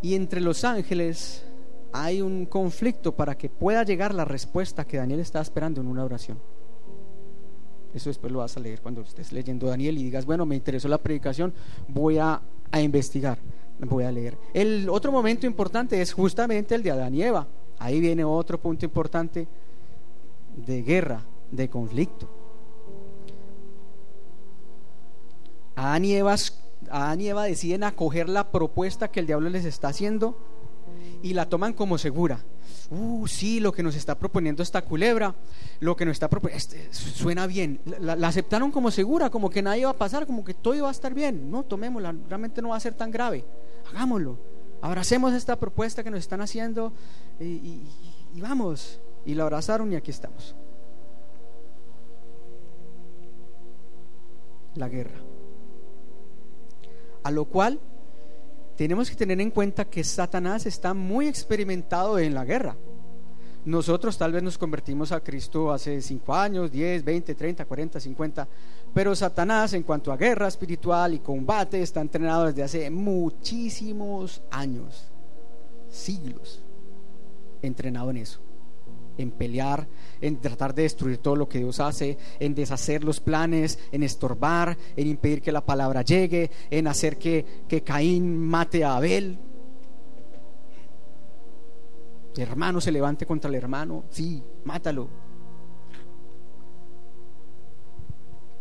y 0.00 0.14
entre 0.14 0.40
los 0.40 0.64
ángeles 0.64 1.44
hay 1.92 2.22
un 2.22 2.46
conflicto 2.46 3.14
para 3.14 3.36
que 3.36 3.48
pueda 3.48 3.84
llegar 3.84 4.14
la 4.14 4.24
respuesta 4.24 4.84
que 4.84 4.96
Daniel 4.96 5.20
estaba 5.20 5.42
esperando 5.42 5.80
en 5.80 5.86
una 5.86 6.04
oración. 6.04 6.38
Eso 7.94 8.08
después 8.08 8.32
lo 8.32 8.38
vas 8.38 8.56
a 8.56 8.60
leer 8.60 8.80
cuando 8.80 9.02
estés 9.02 9.32
leyendo 9.32 9.66
Daniel 9.66 9.98
y 9.98 10.04
digas, 10.04 10.24
bueno, 10.24 10.46
me 10.46 10.56
interesó 10.56 10.88
la 10.88 10.98
predicación, 10.98 11.52
voy 11.88 12.18
a, 12.18 12.40
a 12.70 12.80
investigar, 12.80 13.38
voy 13.80 14.04
a 14.04 14.10
leer. 14.10 14.38
El 14.54 14.88
otro 14.88 15.12
momento 15.12 15.46
importante 15.46 16.00
es 16.00 16.12
justamente 16.12 16.74
el 16.74 16.82
de 16.82 16.90
Adán 16.90 17.14
y 17.14 17.22
Eva. 17.22 17.46
Ahí 17.82 17.98
viene 17.98 18.24
otro 18.24 18.60
punto 18.60 18.84
importante 18.84 19.48
de 20.54 20.82
guerra, 20.82 21.24
de 21.50 21.68
conflicto. 21.68 22.28
Adán 25.74 26.04
y, 26.04 26.14
Eva, 26.14 27.42
deciden 27.42 27.82
acoger 27.82 28.28
la 28.28 28.52
propuesta 28.52 29.08
que 29.08 29.18
el 29.18 29.26
diablo 29.26 29.50
les 29.50 29.64
está 29.64 29.88
haciendo 29.88 30.38
y 31.22 31.34
la 31.34 31.48
toman 31.48 31.72
como 31.72 31.98
segura. 31.98 32.38
Uh, 32.88 33.26
sí, 33.26 33.58
lo 33.58 33.72
que 33.72 33.82
nos 33.82 33.96
está 33.96 34.16
proponiendo 34.16 34.62
esta 34.62 34.82
culebra, 34.82 35.34
lo 35.80 35.96
que 35.96 36.04
nos 36.04 36.12
está 36.12 36.30
proponiendo, 36.30 36.58
este, 36.58 36.94
suena 36.94 37.48
bien. 37.48 37.80
La, 37.98 38.14
la, 38.14 38.28
aceptaron 38.28 38.70
como 38.70 38.92
segura, 38.92 39.28
como 39.28 39.50
que 39.50 39.60
nada 39.60 39.76
iba 39.76 39.90
a 39.90 39.98
pasar, 39.98 40.24
como 40.24 40.44
que 40.44 40.54
todo 40.54 40.76
iba 40.76 40.86
a 40.86 40.92
estar 40.92 41.14
bien. 41.14 41.50
No, 41.50 41.64
tomémosla, 41.64 42.14
realmente 42.28 42.62
no 42.62 42.68
va 42.68 42.76
a 42.76 42.80
ser 42.80 42.94
tan 42.94 43.10
grave. 43.10 43.44
Hagámoslo 43.90 44.51
abracemos 44.82 45.32
esta 45.32 45.58
propuesta 45.58 46.02
que 46.02 46.10
nos 46.10 46.20
están 46.20 46.42
haciendo 46.42 46.92
y, 47.40 47.80
vamos. 48.34 49.00
Y 49.24 49.34
la 49.34 49.44
abrazaron 49.44 49.90
y 49.92 49.96
aquí 49.96 50.10
estamos. 50.10 50.54
La 54.74 54.88
guerra. 54.88 55.20
A 57.22 57.30
lo 57.30 57.44
cual 57.44 57.78
tenemos 58.76 59.08
que 59.08 59.14
tener 59.14 59.40
en 59.40 59.52
cuenta 59.52 59.84
que 59.84 60.02
Satanás 60.02 60.66
está 60.66 60.92
muy 60.92 61.28
experimentado 61.28 62.18
en 62.18 62.34
la 62.34 62.44
guerra. 62.44 62.76
Nosotros 63.64 64.18
tal 64.18 64.32
vez 64.32 64.42
nos 64.42 64.58
convertimos 64.58 65.12
a 65.12 65.20
Cristo 65.20 65.70
hace 65.70 66.02
5 66.02 66.34
años, 66.34 66.72
10, 66.72 67.04
20, 67.04 67.34
30, 67.36 67.64
40, 67.64 68.00
50, 68.00 68.48
pero 68.94 69.14
Satanás 69.14 69.72
en 69.72 69.82
cuanto 69.82 70.12
a 70.12 70.16
guerra 70.16 70.48
espiritual 70.48 71.14
y 71.14 71.20
combate 71.20 71.80
está 71.82 72.00
entrenado 72.00 72.46
desde 72.46 72.62
hace 72.62 72.90
muchísimos 72.90 74.42
años, 74.50 75.10
siglos, 75.88 76.62
entrenado 77.62 78.10
en 78.10 78.18
eso, 78.18 78.40
en 79.16 79.30
pelear, 79.30 79.88
en 80.20 80.40
tratar 80.40 80.74
de 80.74 80.82
destruir 80.82 81.18
todo 81.18 81.36
lo 81.36 81.48
que 81.48 81.58
Dios 81.58 81.80
hace, 81.80 82.18
en 82.38 82.54
deshacer 82.54 83.02
los 83.02 83.20
planes, 83.20 83.78
en 83.92 84.02
estorbar, 84.02 84.76
en 84.96 85.08
impedir 85.08 85.40
que 85.40 85.52
la 85.52 85.64
palabra 85.64 86.02
llegue, 86.02 86.50
en 86.70 86.86
hacer 86.86 87.16
que, 87.16 87.64
que 87.66 87.82
Caín 87.82 88.38
mate 88.38 88.84
a 88.84 88.96
Abel. 88.96 89.38
El 92.36 92.42
hermano 92.42 92.80
se 92.80 92.92
levante 92.92 93.26
contra 93.26 93.48
el 93.48 93.54
hermano, 93.54 94.04
sí, 94.10 94.42
mátalo, 94.64 95.21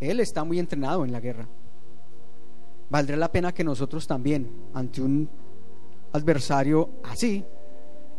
Él 0.02 0.20
está 0.20 0.44
muy 0.44 0.60
entrenado 0.60 1.06
en 1.06 1.12
la 1.12 1.20
guerra. 1.20 1.48
Valdría 2.90 3.18
la 3.18 3.32
pena 3.32 3.54
que 3.54 3.64
nosotros 3.64 4.06
también, 4.08 4.52
ante 4.74 5.02
un 5.02 5.30
adversario 6.12 6.90
así, 7.04 7.46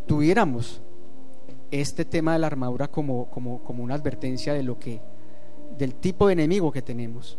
tuviéramos 0.06 0.80
este 1.70 2.04
tema 2.04 2.34
de 2.34 2.38
la 2.38 2.46
armadura 2.46 2.88
como, 2.88 3.28
como, 3.30 3.62
como 3.64 3.82
una 3.82 3.96
advertencia 3.96 4.54
de 4.54 4.62
lo 4.62 4.78
que, 4.78 5.02
del 5.76 5.96
tipo 5.96 6.28
de 6.28 6.34
enemigo 6.34 6.70
que 6.70 6.82
tenemos. 6.82 7.36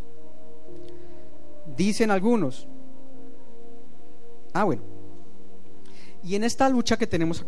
Dicen 1.78 2.12
algunos, 2.12 2.68
ah 4.54 4.66
bueno, 4.66 4.84
y 6.22 6.36
en 6.36 6.44
esta 6.44 6.68
lucha 6.70 6.98
que 6.98 7.08
tenemos 7.08 7.46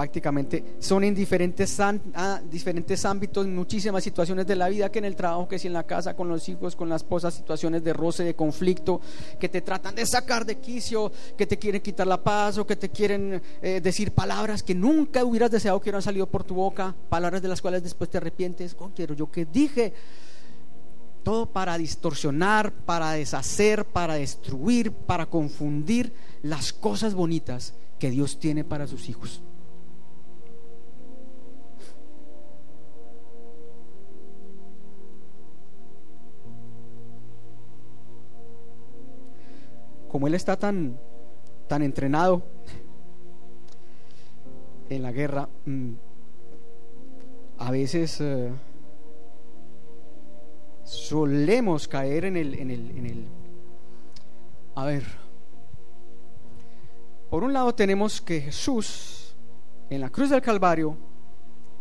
prácticamente 0.00 0.64
son 0.78 1.04
en 1.04 1.14
diferentes, 1.14 1.78
ah, 1.78 2.40
diferentes 2.50 3.04
ámbitos, 3.04 3.46
muchísimas 3.46 4.02
situaciones 4.02 4.46
de 4.46 4.56
la 4.56 4.70
vida, 4.70 4.90
que 4.90 4.98
en 4.98 5.04
el 5.04 5.14
trabajo, 5.14 5.46
que 5.46 5.58
si 5.58 5.66
en 5.66 5.74
la 5.74 5.82
casa, 5.82 6.16
con 6.16 6.26
los 6.26 6.48
hijos, 6.48 6.74
con 6.74 6.88
la 6.88 6.96
esposa, 6.96 7.30
situaciones 7.30 7.84
de 7.84 7.92
roce, 7.92 8.24
de 8.24 8.34
conflicto, 8.34 9.02
que 9.38 9.50
te 9.50 9.60
tratan 9.60 9.94
de 9.94 10.06
sacar 10.06 10.46
de 10.46 10.56
quicio, 10.56 11.12
que 11.36 11.46
te 11.46 11.58
quieren 11.58 11.82
quitar 11.82 12.06
la 12.06 12.24
paz 12.24 12.56
o 12.56 12.66
que 12.66 12.76
te 12.76 12.88
quieren 12.88 13.42
eh, 13.60 13.82
decir 13.82 14.12
palabras 14.12 14.62
que 14.62 14.74
nunca 14.74 15.22
hubieras 15.22 15.50
deseado 15.50 15.78
que 15.80 15.90
hubieran 15.90 16.00
salido 16.00 16.26
por 16.26 16.44
tu 16.44 16.54
boca, 16.54 16.94
palabras 17.10 17.42
de 17.42 17.48
las 17.48 17.60
cuales 17.60 17.82
después 17.82 18.08
te 18.08 18.16
arrepientes, 18.16 18.74
oh, 18.78 18.90
quiero 18.96 19.12
yo 19.12 19.30
que 19.30 19.44
dije, 19.44 19.92
todo 21.22 21.44
para 21.44 21.76
distorsionar, 21.76 22.72
para 22.72 23.12
deshacer, 23.12 23.84
para 23.84 24.14
destruir, 24.14 24.92
para 24.92 25.26
confundir 25.26 26.14
las 26.42 26.72
cosas 26.72 27.12
bonitas 27.12 27.74
que 27.98 28.08
Dios 28.10 28.40
tiene 28.40 28.64
para 28.64 28.86
sus 28.86 29.10
hijos. 29.10 29.42
Como 40.10 40.26
él 40.26 40.34
está 40.34 40.56
tan, 40.56 40.98
tan 41.68 41.82
entrenado 41.82 42.42
en 44.88 45.02
la 45.02 45.12
guerra, 45.12 45.48
mm, 45.66 45.92
a 47.58 47.70
veces 47.70 48.20
eh, 48.20 48.50
solemos 50.82 51.86
caer 51.86 52.24
en 52.24 52.36
el, 52.36 52.54
en 52.54 52.70
el. 52.70 53.26
A 54.74 54.84
ver, 54.84 55.04
por 57.28 57.44
un 57.44 57.52
lado 57.52 57.74
tenemos 57.74 58.20
que 58.20 58.40
Jesús 58.40 59.36
en 59.88 60.00
la 60.00 60.10
cruz 60.10 60.30
del 60.30 60.40
Calvario 60.40 60.96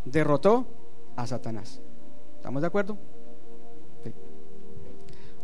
derrotó 0.06 0.68
a 1.16 1.26
Satanás. 1.26 1.82
¿Estamos 2.36 2.62
de 2.62 2.68
acuerdo? 2.68 2.98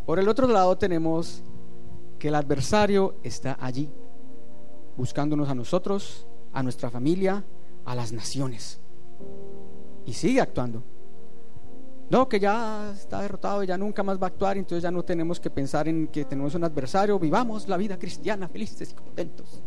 Por 0.05 0.19
el 0.19 0.27
otro 0.29 0.47
lado 0.47 0.77
tenemos 0.77 1.43
que 2.17 2.29
el 2.29 2.35
adversario 2.35 3.15
está 3.23 3.57
allí, 3.59 3.89
buscándonos 4.97 5.49
a 5.49 5.55
nosotros, 5.55 6.27
a 6.53 6.63
nuestra 6.63 6.89
familia, 6.89 7.43
a 7.85 7.95
las 7.95 8.11
naciones. 8.11 8.79
Y 10.05 10.13
sigue 10.13 10.41
actuando. 10.41 10.83
No, 12.09 12.29
que 12.29 12.39
ya 12.39 12.91
está 12.95 13.21
derrotado 13.21 13.63
y 13.63 13.67
ya 13.67 13.77
nunca 13.77 14.03
más 14.03 14.19
va 14.19 14.27
a 14.27 14.29
actuar, 14.29 14.57
entonces 14.57 14.83
ya 14.83 14.91
no 14.91 15.03
tenemos 15.03 15.39
que 15.39 15.49
pensar 15.49 15.87
en 15.87 16.07
que 16.07 16.25
tenemos 16.25 16.53
un 16.53 16.63
adversario, 16.63 17.17
vivamos 17.17 17.67
la 17.67 17.77
vida 17.77 17.97
cristiana 17.97 18.47
felices 18.47 18.91
y 18.91 18.93
contentos. 18.93 19.61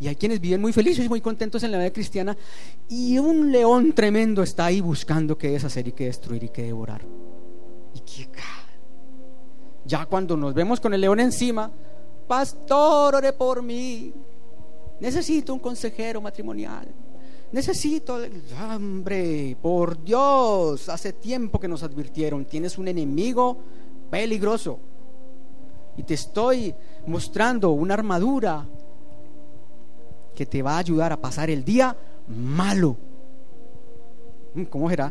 Y 0.00 0.08
hay 0.08 0.14
quienes 0.16 0.40
viven 0.40 0.60
muy 0.60 0.72
felices 0.72 1.04
y 1.04 1.08
muy 1.08 1.20
contentos 1.20 1.62
en 1.62 1.72
la 1.72 1.78
vida 1.78 1.90
cristiana 1.90 2.36
y 2.88 3.18
un 3.18 3.50
león 3.50 3.92
tremendo 3.92 4.42
está 4.42 4.66
ahí 4.66 4.80
buscando 4.80 5.38
qué 5.38 5.50
deshacer 5.50 5.88
y 5.88 5.92
qué 5.92 6.04
destruir 6.04 6.44
y 6.44 6.48
qué 6.50 6.64
devorar. 6.64 7.02
Y 7.94 8.00
qué 8.00 8.30
ya 9.88 10.04
cuando 10.04 10.36
nos 10.36 10.52
vemos 10.52 10.80
con 10.80 10.92
el 10.92 11.00
león 11.00 11.18
encima, 11.18 11.70
pastor, 12.28 13.16
ore 13.16 13.32
por 13.32 13.62
mí. 13.62 14.12
Necesito 15.00 15.54
un 15.54 15.60
consejero 15.60 16.20
matrimonial. 16.20 16.86
Necesito, 17.50 18.18
hombre, 18.70 19.56
por 19.62 20.04
Dios, 20.04 20.90
hace 20.90 21.14
tiempo 21.14 21.58
que 21.58 21.68
nos 21.68 21.82
advirtieron, 21.82 22.44
tienes 22.44 22.76
un 22.76 22.88
enemigo 22.88 23.56
peligroso. 24.10 24.78
Y 25.96 26.02
te 26.02 26.14
estoy 26.14 26.74
mostrando 27.06 27.70
una 27.70 27.94
armadura 27.94 28.66
que 30.34 30.44
te 30.44 30.62
va 30.62 30.74
a 30.74 30.78
ayudar 30.78 31.12
a 31.12 31.20
pasar 31.20 31.48
el 31.48 31.64
día 31.64 31.96
malo. 32.28 32.94
¿Cómo 34.68 34.90
será? 34.90 35.10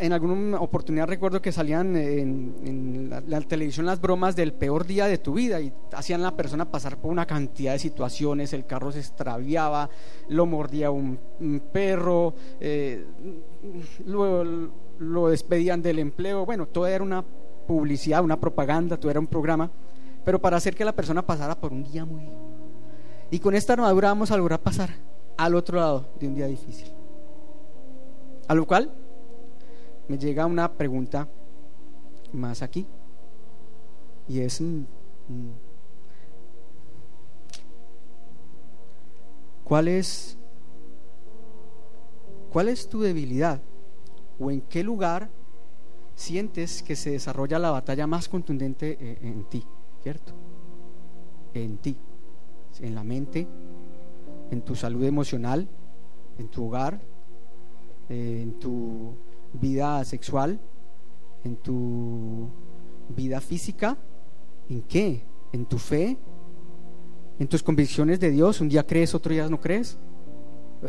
En 0.00 0.12
alguna 0.12 0.60
oportunidad 0.60 1.06
recuerdo 1.06 1.40
que 1.40 1.52
salían 1.52 1.96
en, 1.96 3.10
la, 3.26 3.40
televisión 3.40 3.86
las 3.86 4.00
bromas 4.00 4.36
del 4.36 4.52
peor 4.52 4.86
día 4.86 5.06
de 5.06 5.18
tu 5.18 5.34
vida 5.34 5.60
y 5.60 5.72
hacían 5.92 6.20
a 6.20 6.24
la 6.24 6.36
persona 6.36 6.70
pasar 6.70 6.98
por 6.98 7.10
una 7.10 7.26
cantidad 7.26 7.72
de 7.72 7.78
situaciones, 7.78 8.52
el 8.52 8.66
carro 8.66 8.92
se 8.92 8.98
extraviaba, 8.98 9.88
lo 10.28 10.46
mordía 10.46 10.90
un, 10.90 11.18
perro, 11.72 12.34
eh, 12.60 13.04
lo, 14.04 15.28
despedían 15.28 15.80
del 15.80 15.98
empleo, 15.98 16.44
bueno, 16.44 16.66
todo 16.66 16.86
era 16.86 17.02
una 17.02 17.24
publicidad, 17.66 18.22
una 18.22 18.38
propaganda, 18.38 18.96
todo 18.98 19.10
era 19.10 19.20
un 19.20 19.26
programa, 19.26 19.70
pero 20.24 20.40
para 20.40 20.58
hacer 20.58 20.74
que 20.74 20.84
la 20.84 20.92
persona 20.92 21.24
pasara 21.24 21.58
por 21.58 21.72
un 21.72 21.84
día 21.84 22.04
muy... 22.04 22.28
Y 23.30 23.38
con 23.38 23.54
esta 23.54 23.72
armadura 23.72 24.08
vamos 24.08 24.30
a 24.30 24.36
lograr 24.36 24.60
pasar 24.60 24.90
al 25.38 25.54
otro 25.54 25.78
lado 25.78 26.10
de 26.20 26.28
un 26.28 26.34
día 26.34 26.46
difícil. 26.46 26.88
A 28.46 28.54
lo 28.54 28.66
cual 28.66 28.92
me 30.08 30.18
llega 30.18 30.46
una 30.46 30.72
pregunta 30.72 31.28
más 32.32 32.62
aquí. 32.62 32.86
Y 34.28 34.40
es, 34.40 34.60
mm, 34.60 34.84
mm, 35.28 35.52
¿cuál 39.64 39.88
es, 39.88 40.38
cuál 42.50 42.68
es 42.68 42.88
tu 42.88 43.00
debilidad? 43.00 43.60
¿O 44.38 44.50
en 44.50 44.60
qué 44.62 44.82
lugar 44.82 45.30
sientes 46.14 46.82
que 46.82 46.96
se 46.96 47.10
desarrolla 47.10 47.58
la 47.58 47.70
batalla 47.70 48.06
más 48.06 48.28
contundente 48.28 48.96
eh, 49.00 49.18
en 49.22 49.44
ti? 49.44 49.64
¿Cierto? 50.02 50.32
En 51.54 51.78
ti, 51.78 51.96
en 52.80 52.94
la 52.94 53.04
mente, 53.04 53.46
en 54.50 54.62
tu 54.62 54.74
salud 54.74 55.04
emocional, 55.04 55.68
en 56.38 56.48
tu 56.48 56.66
hogar, 56.66 57.00
en 58.08 58.58
tu 58.58 59.14
vida 59.52 60.04
sexual, 60.04 60.60
en 61.44 61.56
tu 61.56 62.48
vida 63.08 63.40
física, 63.40 63.96
¿en 64.68 64.82
qué? 64.82 65.24
¿En 65.52 65.66
tu 65.66 65.78
fe? 65.78 66.16
¿En 67.38 67.48
tus 67.48 67.62
convicciones 67.62 68.20
de 68.20 68.30
Dios? 68.30 68.60
¿Un 68.60 68.68
día 68.68 68.86
crees, 68.86 69.14
otro 69.14 69.32
día 69.32 69.48
no 69.48 69.60
crees? 69.60 69.98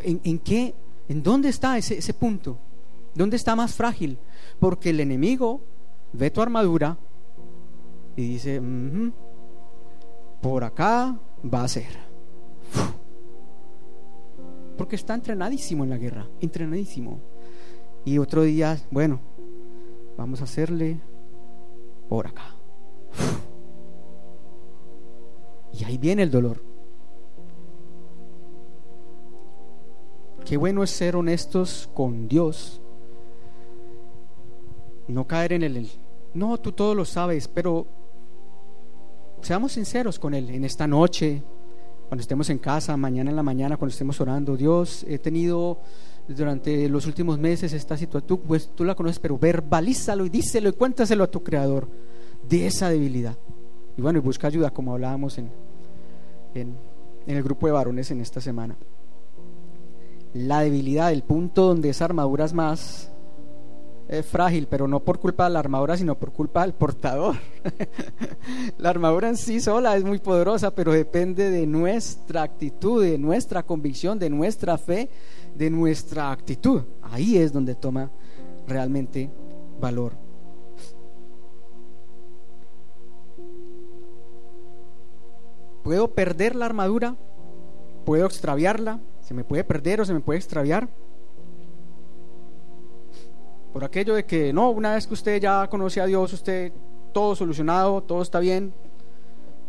¿En, 0.03 0.39
qué? 0.39 0.75
¿En 1.07 1.21
dónde 1.21 1.49
está 1.49 1.77
ese, 1.77 1.97
ese 1.97 2.13
punto? 2.13 2.57
¿Dónde 3.15 3.35
está 3.35 3.55
más 3.55 3.73
frágil? 3.75 4.17
Porque 4.59 4.89
el 4.91 4.99
enemigo 4.99 5.61
ve 6.13 6.31
tu 6.31 6.41
armadura 6.41 6.97
y 8.15 8.27
dice, 8.27 8.61
por 10.41 10.63
acá 10.63 11.17
va 11.51 11.63
a 11.63 11.67
ser. 11.67 12.03
Porque 14.77 14.95
está 14.95 15.13
entrenadísimo 15.13 15.83
en 15.83 15.89
la 15.89 15.97
guerra, 15.97 16.27
entrenadísimo. 16.41 17.32
Y 18.05 18.17
otro 18.17 18.41
día, 18.43 18.77
bueno, 18.91 19.19
vamos 20.17 20.41
a 20.41 20.43
hacerle 20.43 20.99
por 22.09 22.27
acá. 22.27 22.55
Y 25.71 25.83
ahí 25.85 25.97
viene 25.97 26.23
el 26.23 26.31
dolor. 26.31 26.61
Qué 30.45 30.57
bueno 30.57 30.83
es 30.83 30.91
ser 30.91 31.15
honestos 31.15 31.89
con 31.93 32.27
Dios. 32.27 32.81
No 35.07 35.25
caer 35.25 35.53
en 35.53 35.63
el, 35.63 35.89
no, 36.33 36.57
tú 36.59 36.71
todo 36.71 36.95
lo 36.95 37.05
sabes, 37.05 37.47
pero 37.47 37.87
seamos 39.41 39.73
sinceros 39.73 40.19
con 40.19 40.33
Él 40.33 40.49
en 40.49 40.63
esta 40.63 40.87
noche, 40.87 41.43
cuando 42.07 42.21
estemos 42.21 42.49
en 42.49 42.59
casa, 42.59 42.95
mañana 42.97 43.29
en 43.29 43.35
la 43.35 43.43
mañana, 43.43 43.77
cuando 43.77 43.91
estemos 43.91 44.19
orando. 44.21 44.55
Dios, 44.55 45.05
he 45.07 45.17
tenido 45.17 45.79
durante 46.27 46.87
los 46.89 47.05
últimos 47.05 47.37
meses 47.37 47.73
esta 47.73 47.97
situación, 47.97 48.27
tú, 48.27 48.41
pues, 48.41 48.71
tú 48.73 48.83
la 48.83 48.95
conoces, 48.95 49.19
pero 49.19 49.37
verbalízalo 49.37 50.25
y 50.25 50.29
díselo 50.29 50.69
y 50.69 50.73
cuéntaselo 50.73 51.23
a 51.23 51.31
tu 51.31 51.43
creador 51.43 51.87
de 52.47 52.67
esa 52.67 52.89
debilidad. 52.89 53.37
Y 53.97 54.01
bueno, 54.01 54.19
y 54.19 54.21
busca 54.21 54.47
ayuda, 54.47 54.71
como 54.71 54.93
hablábamos 54.93 55.37
en, 55.37 55.51
en, 56.55 56.75
en 57.27 57.37
el 57.37 57.43
grupo 57.43 57.67
de 57.67 57.73
varones 57.73 58.09
en 58.11 58.21
esta 58.21 58.41
semana. 58.41 58.75
La 60.33 60.61
debilidad, 60.61 61.11
el 61.11 61.23
punto 61.23 61.67
donde 61.67 61.89
esa 61.89 62.05
armadura 62.05 62.45
es 62.45 62.53
más 62.53 63.13
es 64.07 64.25
frágil, 64.25 64.67
pero 64.69 64.87
no 64.87 64.99
por 64.99 65.19
culpa 65.19 65.45
de 65.45 65.51
la 65.51 65.59
armadura, 65.59 65.97
sino 65.97 66.15
por 66.15 66.31
culpa 66.31 66.61
del 66.61 66.73
portador. 66.73 67.35
la 68.77 68.89
armadura 68.89 69.29
en 69.29 69.37
sí 69.37 69.59
sola 69.59 69.95
es 69.95 70.03
muy 70.03 70.19
poderosa, 70.19 70.71
pero 70.71 70.91
depende 70.91 71.49
de 71.49 71.65
nuestra 71.65 72.43
actitud, 72.43 73.03
de 73.03 73.17
nuestra 73.17 73.63
convicción, 73.63 74.19
de 74.19 74.29
nuestra 74.29 74.77
fe, 74.77 75.09
de 75.55 75.69
nuestra 75.69 76.31
actitud. 76.31 76.83
Ahí 77.01 77.37
es 77.37 77.53
donde 77.53 77.75
toma 77.75 78.11
realmente 78.67 79.29
valor. 79.79 80.13
¿Puedo 85.83 86.13
perder 86.13 86.55
la 86.55 86.65
armadura? 86.65 87.15
¿Puedo 88.05 88.25
extraviarla? 88.25 88.99
¿Se 89.21 89.33
me 89.33 89.43
puede 89.43 89.63
perder 89.63 90.01
o 90.01 90.05
se 90.05 90.13
me 90.13 90.21
puede 90.21 90.39
extraviar? 90.39 90.87
Por 93.73 93.83
aquello 93.83 94.13
de 94.13 94.25
que 94.25 94.53
no, 94.53 94.69
una 94.69 94.93
vez 94.93 95.07
que 95.07 95.13
usted 95.13 95.41
ya 95.41 95.67
conoce 95.67 95.99
a 95.99 96.05
Dios, 96.05 96.31
usted 96.31 96.71
todo 97.11 97.35
solucionado, 97.35 98.01
todo 98.03 98.21
está 98.21 98.39
bien, 98.39 98.73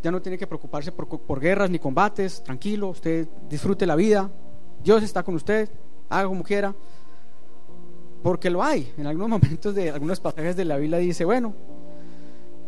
ya 0.03 0.11
no 0.11 0.21
tiene 0.21 0.37
que 0.37 0.47
preocuparse 0.47 0.93
por, 0.93 1.41
guerras 1.41 1.71
ni 1.71 1.79
combates, 1.79 2.43
tranquilo, 2.43 2.91
usted 2.91 3.27
disfrute 3.49 3.87
la 3.87 3.97
vida, 3.97 4.31
Dios 4.85 5.03
está 5.03 5.23
con 5.23 5.35
usted, 5.35 5.71
haga 6.11 6.29
como 6.29 6.45
quiera, 6.45 6.75
porque 8.23 8.51
lo 8.51 8.63
hay. 8.63 8.93
En 8.99 9.07
algunos 9.07 9.29
momentos 9.41 9.75
de 9.75 9.91
algunos 9.91 10.21
pasajes 10.21 10.55
de 10.57 10.65
la 10.67 10.77
Biblia 10.77 10.99
dice, 10.99 11.25
bueno, 11.25 11.55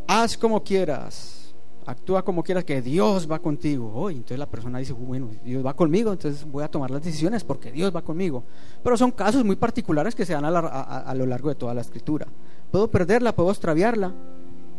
haz 0.09 0.39
como 0.39 0.63
quieras, 0.65 1.55
actúa 1.85 2.25
como 2.25 2.43
quieras, 2.43 2.65
que 2.65 2.81
Dios 2.81 3.31
va 3.31 3.39
contigo. 3.39 4.09
Entonces 4.09 4.39
la 4.39 4.47
persona 4.47 4.79
dice, 4.79 4.95
bueno, 4.95 5.29
Dios 5.45 5.65
va 5.65 5.75
conmigo, 5.75 6.11
entonces 6.11 6.51
voy 6.51 6.65
a 6.65 6.69
tomar 6.69 6.91
las 6.91 7.03
decisiones 7.03 7.45
porque 7.45 7.71
Dios 7.71 7.95
va 7.95 8.01
conmigo. 8.01 8.45
Pero 8.83 8.97
son 8.97 9.11
casos 9.11 9.45
muy 9.45 9.57
particulares 9.57 10.15
que 10.15 10.25
se 10.25 10.33
dan 10.33 10.47
a, 10.47 11.15
lo 11.15 11.27
largo 11.27 11.51
de 11.51 11.55
toda 11.55 11.75
la 11.75 11.83
escritura. 11.83 12.27
Puedo 12.71 12.91
perderla, 12.91 13.35
puedo 13.35 13.51
extraviarla. 13.51 14.13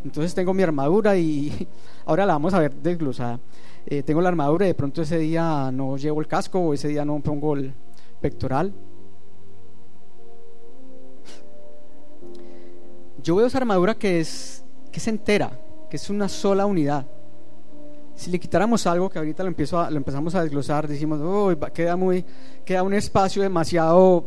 Entonces 0.03 0.33
tengo 0.33 0.53
mi 0.55 0.63
armadura 0.63 1.17
y 1.17 1.67
ahora 2.05 2.25
la 2.25 2.33
vamos 2.33 2.55
a 2.55 2.59
ver 2.59 2.73
desglosada. 2.73 3.39
Eh, 3.89 4.03
tengo 4.03 4.21
la 4.21 4.27
armadura 4.27 4.65
y 4.65 4.67
de 4.67 4.73
pronto 4.73 5.01
ese 5.01 5.17
día 5.17 5.71
no 5.71 5.95
llevo 5.95 6.19
el 6.19 6.27
casco 6.27 6.59
o 6.59 6.73
ese 6.73 6.89
día 6.89 7.05
no 7.05 7.21
pongo 7.21 7.55
el 7.55 7.73
pectoral. 8.19 8.73
Yo 13.23 13.37
veo 13.37 13.47
esa 13.47 13.59
armadura 13.59 13.95
que 13.95 14.19
es, 14.19 14.65
que 14.91 14.99
es 14.99 15.07
entera, 15.07 15.57
que 15.89 15.95
es 15.95 16.09
una 16.09 16.27
sola 16.27 16.65
unidad. 16.65 17.05
Si 18.15 18.29
le 18.29 18.39
quitáramos 18.39 18.85
algo, 18.87 19.09
que 19.09 19.19
ahorita 19.19 19.43
lo, 19.43 19.49
empezamos 19.49 20.35
a 20.35 20.43
desglosar, 20.43 20.85
decimos, 20.85 21.21
queda, 21.73 21.95
muy, 21.95 22.25
queda 22.65 22.83
un 22.83 22.93
espacio 22.93 23.41
demasiado, 23.41 24.25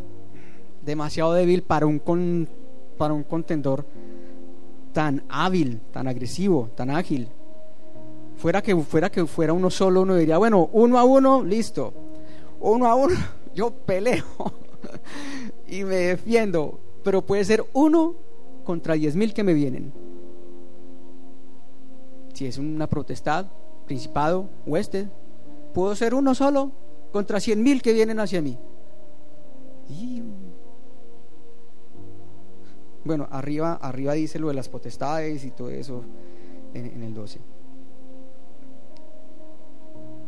demasiado 0.80 1.34
débil 1.34 1.64
para 1.64 1.84
un, 1.84 2.48
para 2.96 3.12
un 3.12 3.24
contendor 3.24 3.84
tan 4.94 5.22
hábil, 5.28 5.82
tan 5.92 6.08
agresivo, 6.08 6.70
tan 6.74 6.88
ágil. 6.88 7.28
Fuera 8.40 8.62
que, 8.62 8.74
fuera 8.76 9.11
que 9.11 9.26
fuera 9.26 9.53
uno 9.53 9.70
solo, 9.70 10.03
uno 10.03 10.16
diría, 10.16 10.38
bueno, 10.38 10.68
uno 10.72 10.98
a 10.98 11.05
uno, 11.05 11.44
listo. 11.44 11.92
Uno 12.61 12.87
a 12.87 12.94
uno, 12.94 13.14
yo 13.55 13.70
peleo 13.70 14.24
y 15.68 15.85
me 15.85 15.96
defiendo. 15.96 16.81
Pero 17.05 17.22
puede 17.22 17.44
ser 17.44 17.64
uno 17.72 18.14
contra 18.64 18.94
diez 18.94 19.14
mil 19.14 19.33
que 19.33 19.42
me 19.42 19.55
vienen 19.55 19.92
si 22.40 22.46
es 22.46 22.57
una 22.57 22.87
protestad, 22.87 23.48
principado, 23.85 24.48
hueste, 24.64 25.11
puedo 25.74 25.94
ser 25.94 26.14
uno 26.14 26.35
solo 26.35 26.72
contra 27.12 27.38
cien 27.38 27.62
mil 27.62 27.83
que 27.83 27.92
vienen 27.92 28.18
hacia 28.18 28.40
mí. 28.40 28.57
Bueno, 33.05 33.29
arriba, 33.31 33.74
arriba 33.74 34.14
dice 34.14 34.38
lo 34.38 34.48
de 34.48 34.55
las 34.55 34.70
potestades 34.70 35.44
y 35.44 35.50
todo 35.50 35.68
eso 35.68 36.03
en, 36.72 36.87
en 36.87 37.03
el 37.03 37.12
12. 37.12 37.40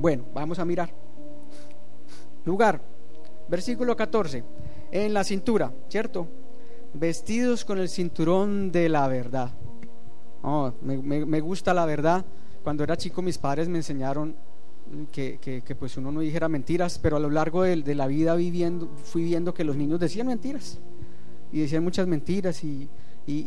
Bueno, 0.02 0.24
vamos 0.34 0.58
a 0.58 0.64
mirar. 0.64 0.92
Lugar, 2.44 2.82
versículo 3.48 3.94
14, 3.94 4.42
en 4.90 5.14
la 5.14 5.22
cintura, 5.22 5.72
¿cierto? 5.88 6.26
Vestidos 6.92 7.64
con 7.64 7.78
el 7.78 7.88
cinturón 7.88 8.72
de 8.72 8.88
la 8.88 9.06
verdad. 9.06 9.52
Oh, 10.42 10.72
me, 10.82 11.40
gusta 11.40 11.72
la 11.72 11.86
verdad. 11.86 12.24
Cuando 12.64 12.82
era 12.82 12.96
chico 12.96 13.22
mis 13.22 13.38
padres 13.38 13.68
me 13.68 13.78
enseñaron 13.78 14.34
que, 15.12 15.38
que, 15.38 15.76
pues 15.76 15.96
uno 15.96 16.10
no 16.10 16.18
dijera 16.18 16.48
mentiras, 16.48 16.98
pero 16.98 17.14
a 17.16 17.20
lo 17.20 17.30
largo 17.30 17.62
de, 17.62 17.94
la 17.94 18.08
vida 18.08 18.34
viviendo, 18.34 18.88
fui 19.04 19.22
viendo 19.22 19.54
que 19.54 19.62
los 19.62 19.76
niños 19.76 20.00
decían 20.00 20.26
mentiras 20.26 20.80
y 21.52 21.60
decían 21.60 21.84
muchas 21.84 22.08
mentiras 22.08 22.64
y, 22.64 22.90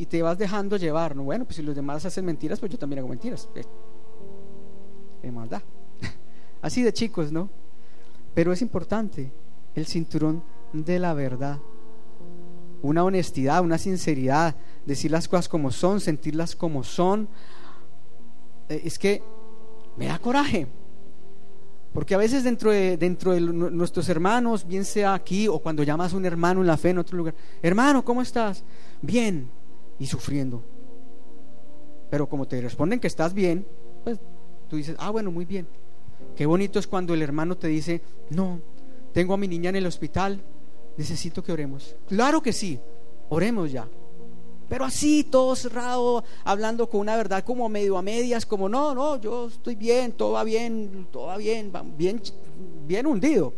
te 0.09 0.21
vas 0.21 0.37
dejando 0.37 0.77
llevar, 0.77 1.17
¿no? 1.17 1.25
Bueno, 1.25 1.43
pues 1.43 1.57
si 1.57 1.63
los 1.63 1.75
demás 1.75 2.05
hacen 2.05 2.23
mentiras, 2.23 2.61
pues 2.61 2.71
yo 2.71 2.77
también 2.77 2.99
hago 2.99 3.09
mentiras. 3.09 3.49
¿Qué 5.21 5.29
maldad? 5.29 5.61
Así 6.65 6.82
de 6.82 6.91
chicos, 6.91 7.32
¿no? 7.32 7.51
Pero 8.34 8.51
es 8.51 8.60
importante 8.63 9.32
el 9.75 9.86
cinturón 9.86 10.41
de 10.73 10.97
la 10.97 11.13
verdad. 11.13 11.60
una 12.82 13.04
honestidad, 13.04 13.63
una 13.63 13.78
sinceridad, 13.78 14.56
decir 14.84 15.12
las 15.12 15.28
cosas 15.28 15.47
como 15.47 15.69
son, 15.69 15.99
sentirlas 15.99 16.56
como 16.56 16.84
son, 16.84 17.30
eh, 18.67 18.82
es 18.84 18.97
que 18.97 19.21
me 19.95 20.08
da 20.08 20.17
coraje. 20.17 20.65
Porque 21.93 22.15
a 22.15 22.17
veces 22.17 22.43
dentro 22.43 22.71
de, 22.71 22.97
dentro 22.97 23.34
de 23.34 23.41
nuestros 23.41 24.10
hermanos, 24.10 24.65
bien 24.65 24.86
sea 24.86 25.13
aquí 25.13 25.47
o 25.47 25.60
cuando 25.60 25.84
llamas 25.84 26.13
a 26.13 26.17
un 26.17 26.25
hermano 26.25 26.62
en 26.62 26.67
la 26.67 26.78
fe 26.78 26.89
en 26.89 26.97
otro 26.97 27.15
lugar, 27.15 27.36
hermano, 27.62 28.04
¿cómo 28.04 28.23
estás? 28.23 28.63
Bien, 29.04 29.51
y 29.99 30.08
sufriendo. 30.08 30.63
Pero 32.10 32.28
como 32.28 32.47
te 32.47 32.60
responden 32.60 32.99
que 32.99 33.08
estás 33.08 33.36
bien, 33.36 33.67
pues 34.04 34.19
tú 34.67 34.78
dices, 34.78 34.95
ah, 34.97 35.12
bueno, 35.12 35.30
muy 35.30 35.45
bien. 35.45 35.67
Qué 36.35 36.45
bonito 36.45 36.79
es 36.79 36.87
cuando 36.87 37.13
el 37.13 37.21
hermano 37.21 37.57
te 37.57 37.67
dice, 37.67 38.01
no, 38.29 38.59
tengo 39.13 39.33
a 39.33 39.37
mi 39.37 39.47
niña 39.47 39.69
en 39.69 39.77
el 39.77 39.85
hospital, 39.85 40.41
necesito 40.97 41.43
que 41.43 41.51
oremos. 41.51 41.95
Claro 42.07 42.41
que 42.41 42.51
sí, 42.51 42.79
oremos 43.29 43.71
ya. 43.71 43.87
Pero 44.67 44.83
así, 44.83 45.23
todo 45.23 45.55
cerrado, 45.55 46.23
hablando 46.43 46.89
con 46.89 47.01
una 47.01 47.15
verdad 47.15 47.43
como 47.43 47.69
medio 47.69 47.97
a 47.97 48.01
medias, 48.01 48.45
como 48.45 48.67
no, 48.67 48.95
no, 48.95 49.21
yo 49.21 49.47
estoy 49.47 49.75
bien, 49.75 50.13
todo 50.13 50.33
va 50.33 50.43
bien, 50.43 51.07
todo 51.11 51.27
va 51.27 51.37
bien, 51.37 51.71
bien, 51.95 52.21
bien 52.85 53.05
hundido. 53.05 53.53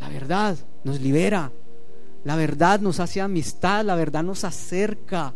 La 0.00 0.08
verdad 0.08 0.58
nos 0.82 1.00
libera, 1.00 1.52
la 2.24 2.36
verdad 2.36 2.80
nos 2.80 2.98
hace 2.98 3.20
amistad, 3.20 3.84
la 3.84 3.94
verdad 3.94 4.24
nos 4.24 4.42
acerca. 4.42 5.32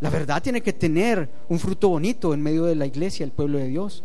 La 0.00 0.10
verdad 0.10 0.42
tiene 0.42 0.60
que 0.60 0.72
tener 0.72 1.28
un 1.48 1.58
fruto 1.58 1.88
bonito 1.88 2.34
en 2.34 2.42
medio 2.42 2.64
de 2.64 2.74
la 2.74 2.86
iglesia, 2.86 3.24
el 3.24 3.32
pueblo 3.32 3.58
de 3.58 3.68
Dios. 3.68 4.04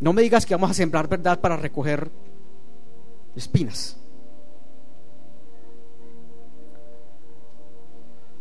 No 0.00 0.12
me 0.12 0.22
digas 0.22 0.46
que 0.46 0.54
vamos 0.54 0.70
a 0.70 0.74
sembrar 0.74 1.08
verdad 1.08 1.40
para 1.40 1.56
recoger 1.56 2.10
espinas. 3.36 3.98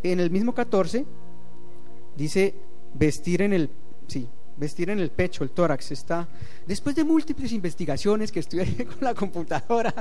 En 0.03 0.19
el 0.19 0.29
mismo 0.31 0.53
14 0.53 1.05
dice 2.15 2.55
vestir 2.93 3.41
en 3.41 3.53
el 3.53 3.69
sí, 4.07 4.29
vestir 4.57 4.89
en 4.89 4.99
el 4.99 5.11
pecho, 5.11 5.43
el 5.43 5.51
tórax 5.51 5.91
está 5.91 6.27
después 6.65 6.95
de 6.95 7.03
múltiples 7.03 7.51
investigaciones 7.51 8.31
que 8.31 8.39
estuve 8.39 8.85
con 8.85 8.97
la 9.01 9.13
computadora 9.13 9.93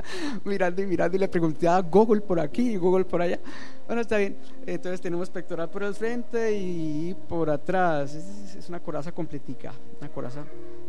mirando 0.43 0.81
y 0.81 0.87
mirando 0.87 1.15
y 1.15 1.19
le 1.19 1.27
pregunté 1.27 1.67
a 1.67 1.79
Google 1.81 2.21
por 2.21 2.39
aquí 2.39 2.71
y 2.71 2.77
Google 2.77 3.05
por 3.05 3.21
allá. 3.21 3.39
Bueno, 3.85 4.01
está 4.01 4.17
bien. 4.17 4.35
Entonces 4.65 4.99
tenemos 4.99 5.29
pectoral 5.29 5.69
por 5.69 5.83
el 5.83 5.93
frente 5.93 6.57
y 6.57 7.15
por 7.29 7.49
atrás. 7.49 8.13
Es, 8.15 8.67
una 8.67 8.79
coraza 8.81 9.13
completica, 9.13 9.71
una 10.01 10.09
coraza 10.09 10.43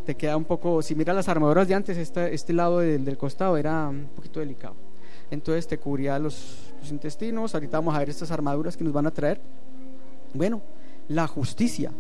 te 0.05 0.17
queda 0.17 0.37
un 0.37 0.45
poco, 0.45 0.81
si 0.83 0.95
miras 0.95 1.15
las 1.15 1.29
armaduras 1.29 1.69
de 1.69 1.75
antes, 1.75 1.97
este, 1.97 2.53
lado 2.53 2.81
del, 2.81 3.05
del, 3.05 3.19
costado 3.19 3.57
era 3.57 3.89
un 3.89 4.09
poquito 4.17 4.41
delicado. 4.41 4.75
Entonces 5.31 5.69
te 5.69 5.79
cubría 5.79 6.19
los, 6.19 6.73
los, 6.81 6.91
intestinos, 6.91 7.55
ahorita 7.55 7.77
vamos 7.77 7.95
a 7.95 7.99
ver 7.99 8.09
estas 8.09 8.31
armaduras 8.31 8.77
que 8.77 8.85
nos 8.85 8.93
van 8.93 9.07
a 9.07 9.11
traer. 9.11 9.41
Bueno, 10.33 10.63
la 11.09 11.27
justicia. 11.27 11.93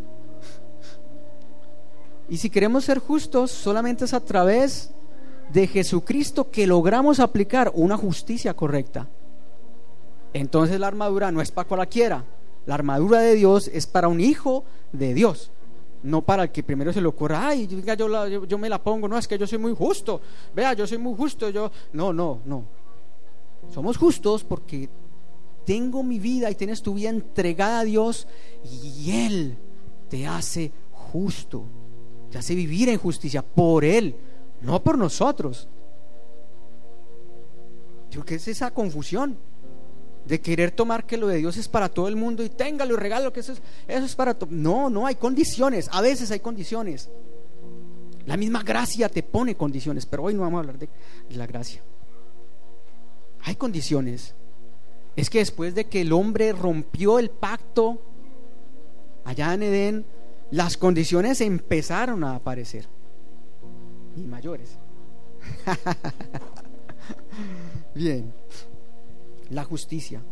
Y 2.28 2.36
si 2.36 2.50
queremos 2.50 2.84
ser 2.84 2.98
justos, 2.98 3.50
solamente 3.50 4.04
es 4.04 4.14
a 4.14 4.20
través 4.20 4.90
de 5.52 5.66
Jesucristo 5.66 6.50
que 6.50 6.66
logramos 6.66 7.20
aplicar 7.20 7.72
una 7.74 7.96
justicia 7.96 8.54
correcta. 8.54 9.08
Entonces 10.32 10.78
la 10.78 10.88
armadura 10.88 11.32
no 11.32 11.40
es 11.40 11.50
para 11.50 11.68
cualquiera. 11.68 12.24
La 12.66 12.74
armadura 12.74 13.20
de 13.20 13.34
Dios 13.34 13.68
es 13.72 13.86
para 13.86 14.08
un 14.08 14.20
hijo 14.20 14.64
de 14.92 15.14
Dios 15.14 15.50
no 16.02 16.22
para 16.22 16.44
el 16.44 16.50
que 16.50 16.62
primero 16.62 16.92
se 16.92 17.00
le 17.00 17.08
ocurra, 17.08 17.48
ay, 17.48 17.66
yo, 17.66 18.44
yo, 18.44 18.58
me 18.58 18.68
la 18.68 18.82
pongo, 18.82 19.08
no, 19.08 19.18
es 19.18 19.26
que 19.26 19.38
yo 19.38 19.46
soy 19.46 19.58
muy 19.58 19.74
justo, 19.74 20.20
vea, 20.54 20.72
yo 20.72 20.86
soy 20.86 20.98
muy 20.98 21.14
justo, 21.16 21.50
yo, 21.50 21.70
no, 21.92 22.12
no, 22.12 22.40
no. 22.44 22.64
Somos 23.72 23.96
justos 23.96 24.44
porque 24.44 24.88
tengo 25.64 26.02
mi 26.02 26.18
vida 26.18 26.50
y 26.50 26.54
tienes 26.54 26.82
tu 26.82 26.94
vida 26.94 27.10
entregada 27.10 27.80
a 27.80 27.84
Dios 27.84 28.26
y 28.64 29.10
Él 29.10 29.58
te 30.08 30.26
hace 30.26 30.72
justo, 30.92 31.64
te 32.30 32.38
hace 32.38 32.54
vivir 32.54 32.88
en 32.88 32.98
justicia 32.98 33.42
por 33.42 33.84
Él, 33.84 34.14
no 34.60 34.82
por 34.82 34.98
nosotros. 34.98 35.68
Yo 38.10 38.24
¿qué 38.24 38.36
es 38.36 38.48
esa 38.48 38.70
confusión? 38.70 39.36
de 40.28 40.40
querer 40.42 40.70
tomar 40.70 41.06
que 41.06 41.16
lo 41.16 41.26
de 41.26 41.38
Dios 41.38 41.56
es 41.56 41.68
para 41.68 41.88
todo 41.88 42.06
el 42.06 42.14
mundo 42.14 42.44
y 42.44 42.50
téngalo 42.50 42.94
y 42.94 42.96
regalo 42.98 43.32
que 43.32 43.40
eso 43.40 43.52
es, 43.52 43.62
eso 43.86 44.04
es 44.04 44.14
para 44.14 44.34
todo. 44.34 44.50
No, 44.52 44.90
no, 44.90 45.06
hay 45.06 45.14
condiciones, 45.14 45.88
a 45.90 46.02
veces 46.02 46.30
hay 46.30 46.40
condiciones. 46.40 47.08
La 48.26 48.36
misma 48.36 48.62
gracia 48.62 49.08
te 49.08 49.22
pone 49.22 49.54
condiciones, 49.54 50.04
pero 50.04 50.24
hoy 50.24 50.34
no 50.34 50.42
vamos 50.42 50.58
a 50.58 50.60
hablar 50.60 50.78
de 50.78 50.88
la 51.30 51.46
gracia. 51.46 51.82
Hay 53.44 53.56
condiciones. 53.56 54.34
Es 55.16 55.30
que 55.30 55.38
después 55.38 55.74
de 55.74 55.86
que 55.86 56.02
el 56.02 56.12
hombre 56.12 56.52
rompió 56.52 57.18
el 57.18 57.30
pacto 57.30 58.02
allá 59.24 59.54
en 59.54 59.62
Edén, 59.62 60.06
las 60.50 60.76
condiciones 60.76 61.40
empezaron 61.40 62.24
a 62.24 62.36
aparecer. 62.36 62.86
Y 64.16 64.22
mayores. 64.22 64.78
Bien 67.94 68.32
la 69.50 69.64
justicia. 69.64 70.22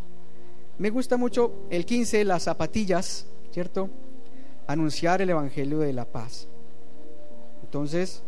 Me 0.79 0.90
gusta 0.90 1.16
mucho 1.16 1.66
el 1.70 1.87
15, 1.87 2.24
las 2.24 2.44
zapatillas, 2.44 3.26
¿cierto? 3.50 3.88
Anunciar 4.66 5.22
el 5.22 5.31
Evangelio 5.31 5.79
de 5.79 5.92
la 5.92 6.05
paz. 6.05 6.48
Entonces, 7.62 8.22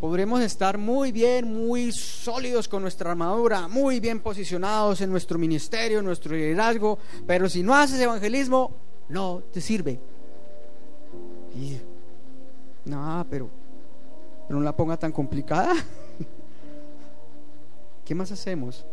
podremos 0.00 0.40
estar 0.40 0.78
muy 0.78 1.12
bien, 1.12 1.52
muy 1.52 1.92
sólidos 1.92 2.68
con 2.68 2.82
nuestra 2.82 3.12
armadura, 3.12 3.68
muy 3.68 4.00
bien 4.00 4.20
posicionados 4.20 5.00
en 5.00 5.10
nuestro 5.10 5.38
ministerio, 5.38 6.00
en 6.00 6.04
nuestro 6.04 6.34
liderazgo, 6.34 6.98
pero 7.26 7.48
si 7.48 7.62
no 7.62 7.74
haces 7.74 8.00
evangelismo, 8.00 8.74
no 9.08 9.42
te 9.52 9.60
sirve. 9.60 9.98
no, 12.84 13.26
pero, 13.30 13.48
pero 14.46 14.58
no 14.58 14.64
la 14.64 14.76
ponga 14.76 14.96
tan 14.96 15.12
complicada. 15.12 15.74
¿Qué 18.04 18.14
más 18.14 18.32
hacemos? 18.32 18.86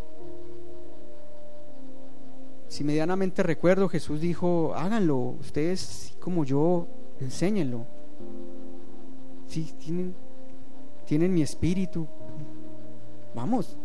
Si 2.68 2.84
medianamente 2.84 3.44
recuerdo, 3.44 3.88
Jesús 3.88 4.20
dijo, 4.20 4.74
háganlo, 4.76 5.16
ustedes 5.16 6.18
como 6.20 6.44
yo, 6.44 6.88
enséñenlo. 7.22 7.86
Si 9.48 9.64
tienen, 9.64 10.14
tienen 11.06 11.34
mi 11.34 11.42
espíritu, 11.42 12.08
vamos, 13.34 13.78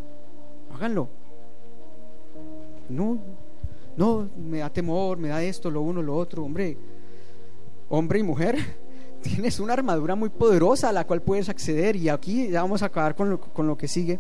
háganlo. 0.75 1.09
No, 2.89 3.19
no, 3.97 4.29
me 4.37 4.59
da 4.59 4.71
temor, 4.71 5.19
me 5.19 5.29
da 5.29 5.43
esto, 5.43 5.71
lo 5.71 5.83
uno, 5.83 6.03
lo 6.03 6.17
otro, 6.17 6.45
hombre, 6.45 6.77
hombre 7.89 8.19
y 8.19 8.23
mujer, 8.23 8.57
tienes 9.23 9.61
una 9.61 9.75
armadura 9.75 10.15
muy 10.15 10.29
poderosa 10.29 10.89
a 10.89 10.93
la 10.93 11.07
cual 11.07 11.23
puedes 11.23 11.49
acceder 11.49 11.97
y 11.97 12.09
aquí 12.09 12.49
ya 12.49 12.63
vamos 12.63 12.83
a 12.83 12.87
acabar 12.87 13.15
con 13.15 13.31
lo, 13.31 13.41
con 13.41 13.67
lo 13.67 13.77
que 13.77 13.89
sigue 13.89 14.19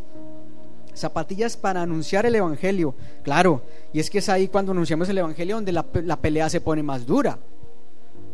zapatillas 0.94 1.56
para 1.56 1.82
anunciar 1.82 2.26
el 2.26 2.34
Evangelio. 2.34 2.94
Claro, 3.22 3.62
y 3.92 4.00
es 4.00 4.10
que 4.10 4.18
es 4.18 4.28
ahí 4.28 4.48
cuando 4.48 4.72
anunciamos 4.72 5.08
el 5.08 5.18
Evangelio 5.18 5.56
donde 5.56 5.72
la, 5.72 5.82
pelea 6.20 6.48
se 6.48 6.60
pone 6.60 6.82
más 6.82 7.06
dura. 7.06 7.38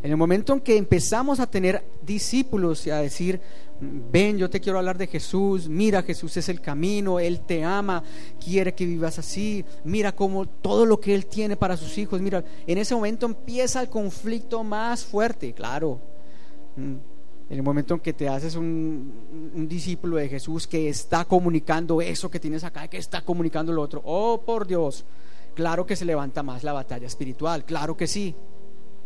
En 0.07 0.13
el 0.13 0.17
momento 0.17 0.53
en 0.53 0.61
que 0.61 0.77
empezamos 0.77 1.41
a 1.41 1.49
tener 1.49 1.83
discípulos 2.01 2.87
y 2.87 2.91
a 2.91 2.99
decir, 2.99 3.41
ven, 3.81 4.39
yo 4.39 4.49
te 4.49 4.61
quiero 4.61 4.79
hablar 4.79 4.97
de 4.97 5.09
Jesús, 5.09 5.69
mira, 5.69 6.05
Jesús 6.05 6.37
es 6.37 6.49
el 6.49 6.61
camino, 6.61 7.19
Él 7.19 7.41
te 7.41 7.65
ama, 7.65 8.05
quiere 8.39 8.73
que 8.73 8.87
vivas 8.87 9.19
así, 9.19 9.65
mira 9.83 10.15
cómo 10.15 10.47
todo 10.47 10.87
lo 10.87 11.01
que 11.01 11.13
Él 11.13 11.27
tiene 11.27 11.57
para 11.57 11.77
sus 11.77 11.99
hijos, 11.99 12.21
mira, 12.21 12.45
en 12.69 12.79
ese 12.79 12.95
momento 12.95 13.27
empieza 13.27 13.81
el 13.81 13.89
conflicto 13.89 14.63
más 14.63 15.05
fuerte, 15.05 15.53
claro. 15.53 16.01
Mm, 16.77 16.95
en 17.51 17.57
el 17.59 17.65
momento 17.65 17.95
en 17.95 17.99
que 17.99 18.13
te 18.13 18.29
haces 18.29 18.55
un, 18.55 19.67
discípulo 19.69 20.19
de 20.19 20.29
Jesús 20.29 20.69
que 20.69 20.89
está 20.89 21.25
comunicando 21.25 22.01
eso 22.01 22.31
que 22.31 22.39
tienes 22.39 22.63
acá, 22.63 22.87
que 22.87 22.99
está 22.99 23.23
comunicando 23.23 23.73
lo 23.73 23.83
otro, 23.83 24.03
oh 24.05 24.41
por 24.47 24.69
Dios, 24.69 25.05
claro 25.57 25.85
que 25.85 25.97
se 25.97 26.05
levanta 26.05 26.45
más 26.45 26.63
la 26.63 26.73
batalla 26.73 27.09
espiritual, 27.09 27.65
claro 27.65 27.97
que 27.97 28.07
sí, 28.07 28.37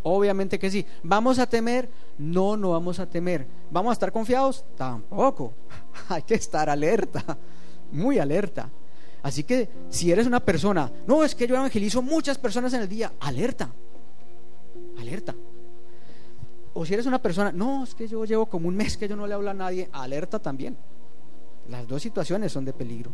obviamente 0.03 0.59
que 0.59 0.71
sí. 0.71 0.85
¿Vamos 1.03 1.39
a 1.39 1.47
temer? 1.47 1.89
No, 2.19 2.57
no 2.57 2.71
vamos 2.71 2.99
a 2.99 3.07
temer. 3.07 3.47
¿Vamos 3.71 3.91
a 3.91 3.93
estar 3.95 4.13
confiados? 4.13 4.65
Tampoco. 4.77 5.55
Hay 6.09 6.23
que 6.23 6.35
estar 6.35 6.69
alerta, 6.69 7.39
muy 7.93 8.19
alerta. 8.19 8.71
Así 9.23 9.45
que 9.45 9.69
si 9.91 10.11
eres 10.11 10.27
una 10.27 10.41
persona, 10.41 10.91
no, 11.07 11.25
es 11.25 11.35
que 11.35 11.47
yo 11.47 11.55
evangelizo 11.55 12.01
muchas 12.01 12.39
personas 12.39 12.73
en 12.73 12.83
el 12.83 12.89
día, 12.89 13.13
alerta, 13.21 13.71
alerta. 14.99 15.35
O 16.73 16.87
si 16.87 16.95
eres 16.95 17.07
una 17.07 17.21
persona, 17.21 17.53
no, 17.53 17.85
es 17.85 17.95
que 17.95 18.09
yo 18.09 18.25
llevo 18.25 18.47
como 18.47 18.69
un 18.69 18.77
mes 18.77 18.97
que 18.97 19.09
yo 19.09 19.17
no 19.17 19.27
le 19.27 19.35
hablo 19.35 19.51
a 19.51 19.55
nadie, 19.55 19.91
alerta 19.93 20.39
también. 20.39 20.77
Las 21.69 21.87
dos 21.87 22.01
situaciones 22.03 22.53
son 22.53 22.65
de 22.65 22.73
peligro. 22.73 23.13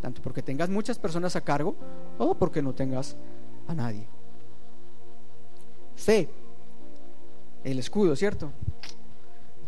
Tanto 0.00 0.22
porque 0.22 0.42
tengas 0.42 0.68
muchas 0.68 0.98
personas 0.98 1.34
a 1.36 1.40
cargo 1.40 1.74
o 2.18 2.34
porque 2.34 2.62
no 2.62 2.74
tengas 2.74 3.16
a 3.66 3.74
nadie. 3.74 4.08
Fe, 5.96 6.28
el 7.64 7.78
escudo, 7.78 8.14
¿cierto? 8.14 8.52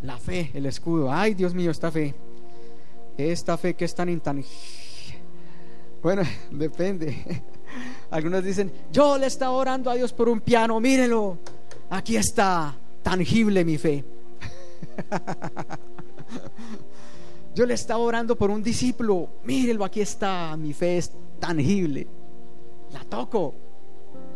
La 0.01 0.17
fe, 0.17 0.51
el 0.53 0.65
escudo. 0.65 1.11
Ay, 1.11 1.33
Dios 1.33 1.53
mío, 1.53 1.71
esta 1.71 1.91
fe. 1.91 2.15
Esta 3.17 3.57
fe 3.57 3.73
que 3.73 3.83
es 3.85 3.93
tan 3.93 4.07
intangible. 4.07 4.55
Bueno, 6.01 6.21
depende. 6.51 7.43
Algunos 8.11 8.43
dicen, 8.43 8.71
yo 8.91 9.17
le 9.17 9.27
estaba 9.27 9.51
orando 9.51 9.89
a 9.91 9.95
Dios 9.95 10.13
por 10.13 10.29
un 10.29 10.39
piano, 10.39 10.79
mírelo, 10.79 11.37
aquí 11.89 12.15
está, 12.15 12.75
tangible 13.03 13.65
mi 13.65 13.77
fe. 13.77 14.03
Yo 17.55 17.65
le 17.65 17.73
estaba 17.73 17.99
orando 17.99 18.37
por 18.37 18.51
un 18.51 18.63
discípulo, 18.63 19.27
mírelo, 19.43 19.83
aquí 19.83 19.99
está, 20.01 20.55
mi 20.55 20.71
fe 20.71 20.97
es 20.97 21.11
tangible. 21.39 22.07
La 22.93 23.03
toco, 23.03 23.53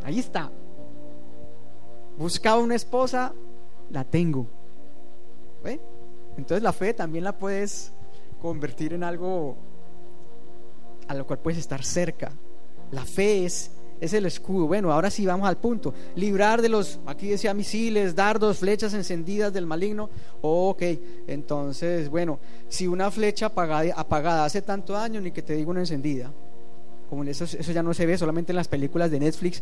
ahí 0.03 0.19
está. 0.19 0.51
Buscaba 2.17 2.61
una 2.61 2.75
esposa, 2.75 3.33
la 3.89 4.03
tengo. 4.03 4.47
Entonces 6.37 6.63
la 6.63 6.73
fe 6.73 6.93
también 6.93 7.23
la 7.23 7.37
puedes 7.37 7.91
convertir 8.41 8.93
en 8.93 9.03
algo 9.03 9.55
a 11.07 11.13
lo 11.13 11.25
cual 11.25 11.39
puedes 11.39 11.59
estar 11.59 11.83
cerca. 11.83 12.31
La 12.91 13.05
fe 13.05 13.45
es, 13.45 13.71
es 13.99 14.13
el 14.13 14.25
escudo. 14.25 14.67
Bueno, 14.67 14.91
ahora 14.91 15.09
sí 15.09 15.25
vamos 15.25 15.47
al 15.47 15.57
punto. 15.57 15.93
Librar 16.15 16.61
de 16.61 16.69
los, 16.69 16.99
aquí 17.05 17.27
decía 17.27 17.53
misiles, 17.53 18.15
dardos, 18.15 18.59
flechas 18.59 18.93
encendidas 18.93 19.53
del 19.53 19.65
maligno. 19.65 20.09
ok, 20.41 20.81
entonces, 21.27 22.09
bueno, 22.09 22.39
si 22.67 22.87
una 22.87 23.11
flecha 23.11 23.47
apagada, 23.47 24.45
hace 24.45 24.61
tanto 24.61 24.93
daño, 24.93 25.21
ni 25.21 25.31
que 25.31 25.41
te 25.41 25.53
diga 25.53 25.69
una 25.69 25.81
encendida. 25.81 26.31
Como 27.09 27.23
eso, 27.25 27.43
eso 27.43 27.71
ya 27.71 27.83
no 27.83 27.93
se 27.93 28.05
ve 28.05 28.17
solamente 28.17 28.51
en 28.51 28.55
las 28.55 28.67
películas 28.67 29.11
de 29.11 29.19
Netflix, 29.19 29.61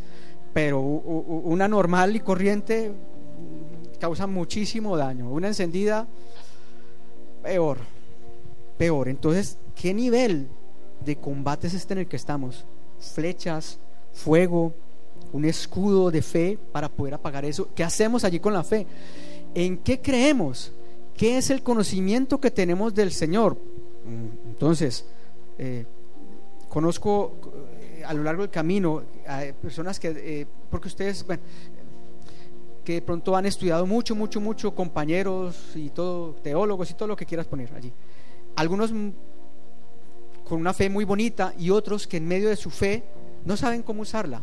pero 0.54 0.80
una 0.82 1.68
normal 1.68 2.16
y 2.16 2.20
corriente 2.20 2.92
causa 4.00 4.28
muchísimo 4.28 4.98
daño. 4.98 5.30
Una 5.30 5.48
encendida, 5.48 6.08
peor, 7.44 7.78
peor. 8.78 9.08
Entonces, 9.08 9.58
¿qué 9.76 9.94
nivel 9.94 10.48
de 11.06 11.16
combate 11.16 11.68
es 11.68 11.74
este 11.74 11.94
en 11.94 12.00
el 12.00 12.08
que 12.08 12.16
estamos? 12.16 12.66
Flechas, 13.00 13.80
fuego, 14.12 14.74
un 15.32 15.46
escudo 15.46 16.12
de 16.12 16.22
fe 16.22 16.58
para 16.72 16.90
poder 16.90 17.14
apagar 17.14 17.46
eso. 17.46 17.70
¿Qué 17.74 17.84
hacemos 17.84 18.24
allí 18.24 18.40
con 18.40 18.54
la 18.54 18.64
fe? 18.64 18.86
¿En 19.54 19.78
qué 19.78 20.02
creemos? 20.02 20.72
¿Qué 21.16 21.38
es 21.38 21.50
el 21.50 21.62
conocimiento 21.64 22.40
que 22.40 22.52
tenemos 22.52 22.94
del 22.94 23.12
Señor? 23.12 23.56
Mm, 24.06 24.50
entonces, 24.50 25.06
eh, 25.58 25.86
conozco 26.70 27.51
a 28.06 28.14
lo 28.14 28.24
largo 28.24 28.42
del 28.44 28.52
camino 28.52 29.04
a 29.28 29.44
personas 29.62 30.00
que, 30.00 30.10
eh, 30.16 30.48
porque 30.70 30.88
ustedes, 30.88 31.26
bueno, 31.26 31.42
que 32.84 32.94
de 32.94 33.02
pronto 33.02 33.36
han 33.36 33.46
estudiado 33.46 33.86
mucho, 33.86 34.16
mucho, 34.16 34.42
mucho, 34.42 34.74
compañeros 34.74 35.72
y 35.76 35.90
todo, 35.90 36.34
teólogos 36.42 36.90
y 36.92 36.94
todo 36.94 37.08
lo 37.08 37.16
que 37.16 37.26
quieras 37.26 37.48
poner 37.48 37.74
allí. 37.74 37.92
Algunos 38.56 38.92
con 38.92 40.60
una 40.60 40.74
fe 40.74 40.90
muy 40.90 41.06
bonita 41.06 41.54
y 41.58 41.70
otros 41.70 42.08
que 42.08 42.18
en 42.18 42.28
medio 42.28 42.50
de 42.50 42.56
su 42.56 42.70
fe 42.70 43.04
no 43.46 43.56
saben 43.56 43.84
cómo 43.84 44.02
usarla, 44.02 44.42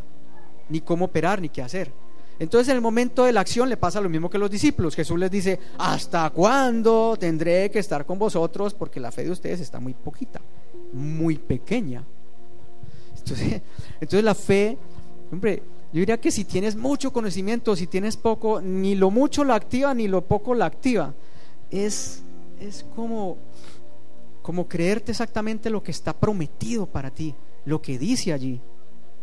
ni 0.69 0.81
cómo 0.81 1.05
operar, 1.05 1.41
ni 1.41 1.49
qué 1.49 1.61
hacer. 1.61 1.91
Entonces 2.39 2.69
en 2.69 2.75
el 2.75 2.81
momento 2.81 3.25
de 3.25 3.33
la 3.33 3.41
acción 3.41 3.67
le 3.67 3.75
pasa 3.75 3.99
lo 3.99 4.09
mismo 4.09 4.29
que 4.29 4.37
los 4.37 4.49
discípulos. 4.49 4.95
Jesús 4.95 5.19
les 5.19 5.29
dice, 5.29 5.59
¿hasta 5.77 6.29
cuándo 6.29 7.17
tendré 7.19 7.69
que 7.69 7.79
estar 7.79 8.05
con 8.05 8.17
vosotros? 8.17 8.73
Porque 8.73 9.01
la 9.01 9.11
fe 9.11 9.25
de 9.25 9.31
ustedes 9.31 9.59
está 9.59 9.79
muy 9.81 9.93
poquita, 9.93 10.39
muy 10.93 11.37
pequeña. 11.37 12.03
Entonces, 13.19 13.61
entonces 14.01 14.23
la 14.23 14.35
fe, 14.35 14.77
hombre, 15.31 15.63
yo 15.91 15.99
diría 15.99 16.19
que 16.19 16.31
si 16.31 16.45
tienes 16.45 16.75
mucho 16.75 17.11
conocimiento, 17.11 17.75
si 17.75 17.87
tienes 17.87 18.15
poco, 18.15 18.61
ni 18.61 18.95
lo 18.95 19.09
mucho 19.09 19.43
la 19.43 19.55
activa, 19.55 19.93
ni 19.93 20.07
lo 20.07 20.21
poco 20.21 20.53
la 20.53 20.65
activa. 20.65 21.13
Es, 21.71 22.21
es 22.59 22.85
como, 22.95 23.37
como 24.41 24.67
creerte 24.67 25.11
exactamente 25.11 25.69
lo 25.69 25.81
que 25.81 25.91
está 25.91 26.13
prometido 26.13 26.85
para 26.85 27.09
ti, 27.09 27.33
lo 27.65 27.81
que 27.81 27.97
dice 27.97 28.33
allí 28.33 28.61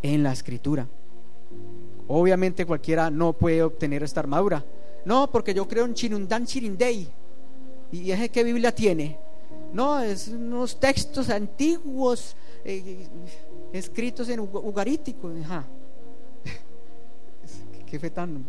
en 0.02 0.22
la 0.24 0.32
escritura. 0.32 0.88
Obviamente 2.08 2.66
cualquiera 2.66 3.10
no 3.10 3.32
puede 3.32 3.62
obtener 3.62 4.02
esta 4.02 4.20
armadura. 4.20 4.64
No, 5.04 5.30
porque 5.30 5.54
yo 5.54 5.68
creo 5.68 5.84
en 5.84 5.94
Chirundan 5.94 6.46
Chirindei. 6.46 7.08
¿Y 7.92 8.10
es 8.10 8.30
que 8.30 8.42
Biblia 8.42 8.74
tiene? 8.74 9.16
No, 9.72 10.00
es 10.00 10.28
unos 10.28 10.80
textos 10.80 11.30
antiguos 11.30 12.36
eh, 12.64 13.06
escritos 13.72 14.28
en 14.28 14.40
ugarítico. 14.40 15.30
Ajá 15.42 15.64
qué 17.86 17.98
fe 17.98 18.10
tan, 18.10 18.44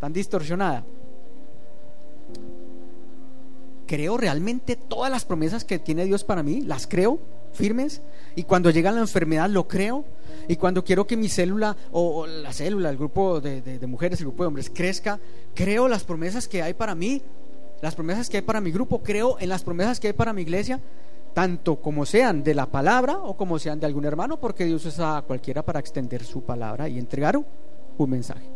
tan 0.00 0.12
distorsionada. 0.12 0.84
Creo 3.86 4.16
realmente 4.16 4.76
todas 4.76 5.10
las 5.10 5.24
promesas 5.24 5.64
que 5.64 5.78
tiene 5.78 6.06
Dios 6.06 6.24
para 6.24 6.42
mí, 6.42 6.62
las 6.62 6.86
creo 6.86 7.18
firmes. 7.52 8.02
Y 8.34 8.44
cuando 8.44 8.70
llega 8.70 8.90
la 8.92 9.00
enfermedad, 9.00 9.48
lo 9.48 9.68
creo. 9.68 10.04
Y 10.48 10.56
cuando 10.56 10.84
quiero 10.84 11.06
que 11.06 11.16
mi 11.16 11.28
célula 11.28 11.76
o, 11.92 12.26
la 12.26 12.52
célula, 12.52 12.90
el 12.90 12.96
grupo 12.96 13.40
de, 13.40 13.60
de, 13.62 13.86
mujeres, 13.86 14.20
el 14.20 14.26
grupo 14.26 14.42
de 14.42 14.48
hombres 14.48 14.70
crezca, 14.70 15.20
creo 15.54 15.88
las 15.88 16.04
promesas 16.04 16.48
que 16.48 16.62
hay 16.62 16.74
para 16.74 16.94
mí, 16.94 17.22
las 17.80 17.94
promesas 17.94 18.28
que 18.28 18.38
hay 18.38 18.42
para 18.42 18.60
mi 18.60 18.70
grupo, 18.72 19.02
creo 19.02 19.38
en 19.38 19.48
las 19.48 19.62
promesas 19.62 20.00
que 20.00 20.08
hay 20.08 20.12
para 20.12 20.32
mi 20.32 20.42
iglesia, 20.42 20.80
tanto 21.34 21.76
como 21.76 22.06
sean 22.06 22.44
de 22.44 22.54
la 22.54 22.66
palabra 22.66 23.18
o 23.18 23.36
como 23.36 23.58
sean 23.58 23.80
de 23.80 23.86
algún 23.86 24.04
hermano, 24.04 24.38
porque 24.38 24.64
Dios 24.64 24.86
usa 24.86 25.18
a 25.18 25.22
cualquiera 25.22 25.62
para 25.62 25.80
extender 25.80 26.24
su 26.24 26.42
palabra 26.42 26.88
y 26.88 26.98
entregar 26.98 27.36
un 27.36 28.10
mensaje. 28.10 28.48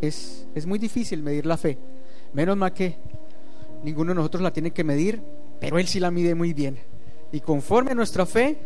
Es, 0.00 0.46
es 0.54 0.66
muy 0.66 0.78
difícil 0.78 1.22
medir 1.22 1.46
la 1.46 1.56
fe. 1.56 1.78
Menos 2.34 2.56
mal 2.56 2.72
que 2.72 2.96
ninguno 3.84 4.10
de 4.10 4.16
nosotros 4.16 4.42
la 4.42 4.52
tiene 4.52 4.72
que 4.72 4.82
medir, 4.82 5.22
pero 5.60 5.78
Él 5.78 5.86
sí 5.86 6.00
la 6.00 6.10
mide 6.10 6.34
muy 6.34 6.52
bien. 6.52 6.76
Y 7.30 7.40
conforme 7.40 7.92
a 7.92 7.94
nuestra 7.94 8.26
fe, 8.26 8.58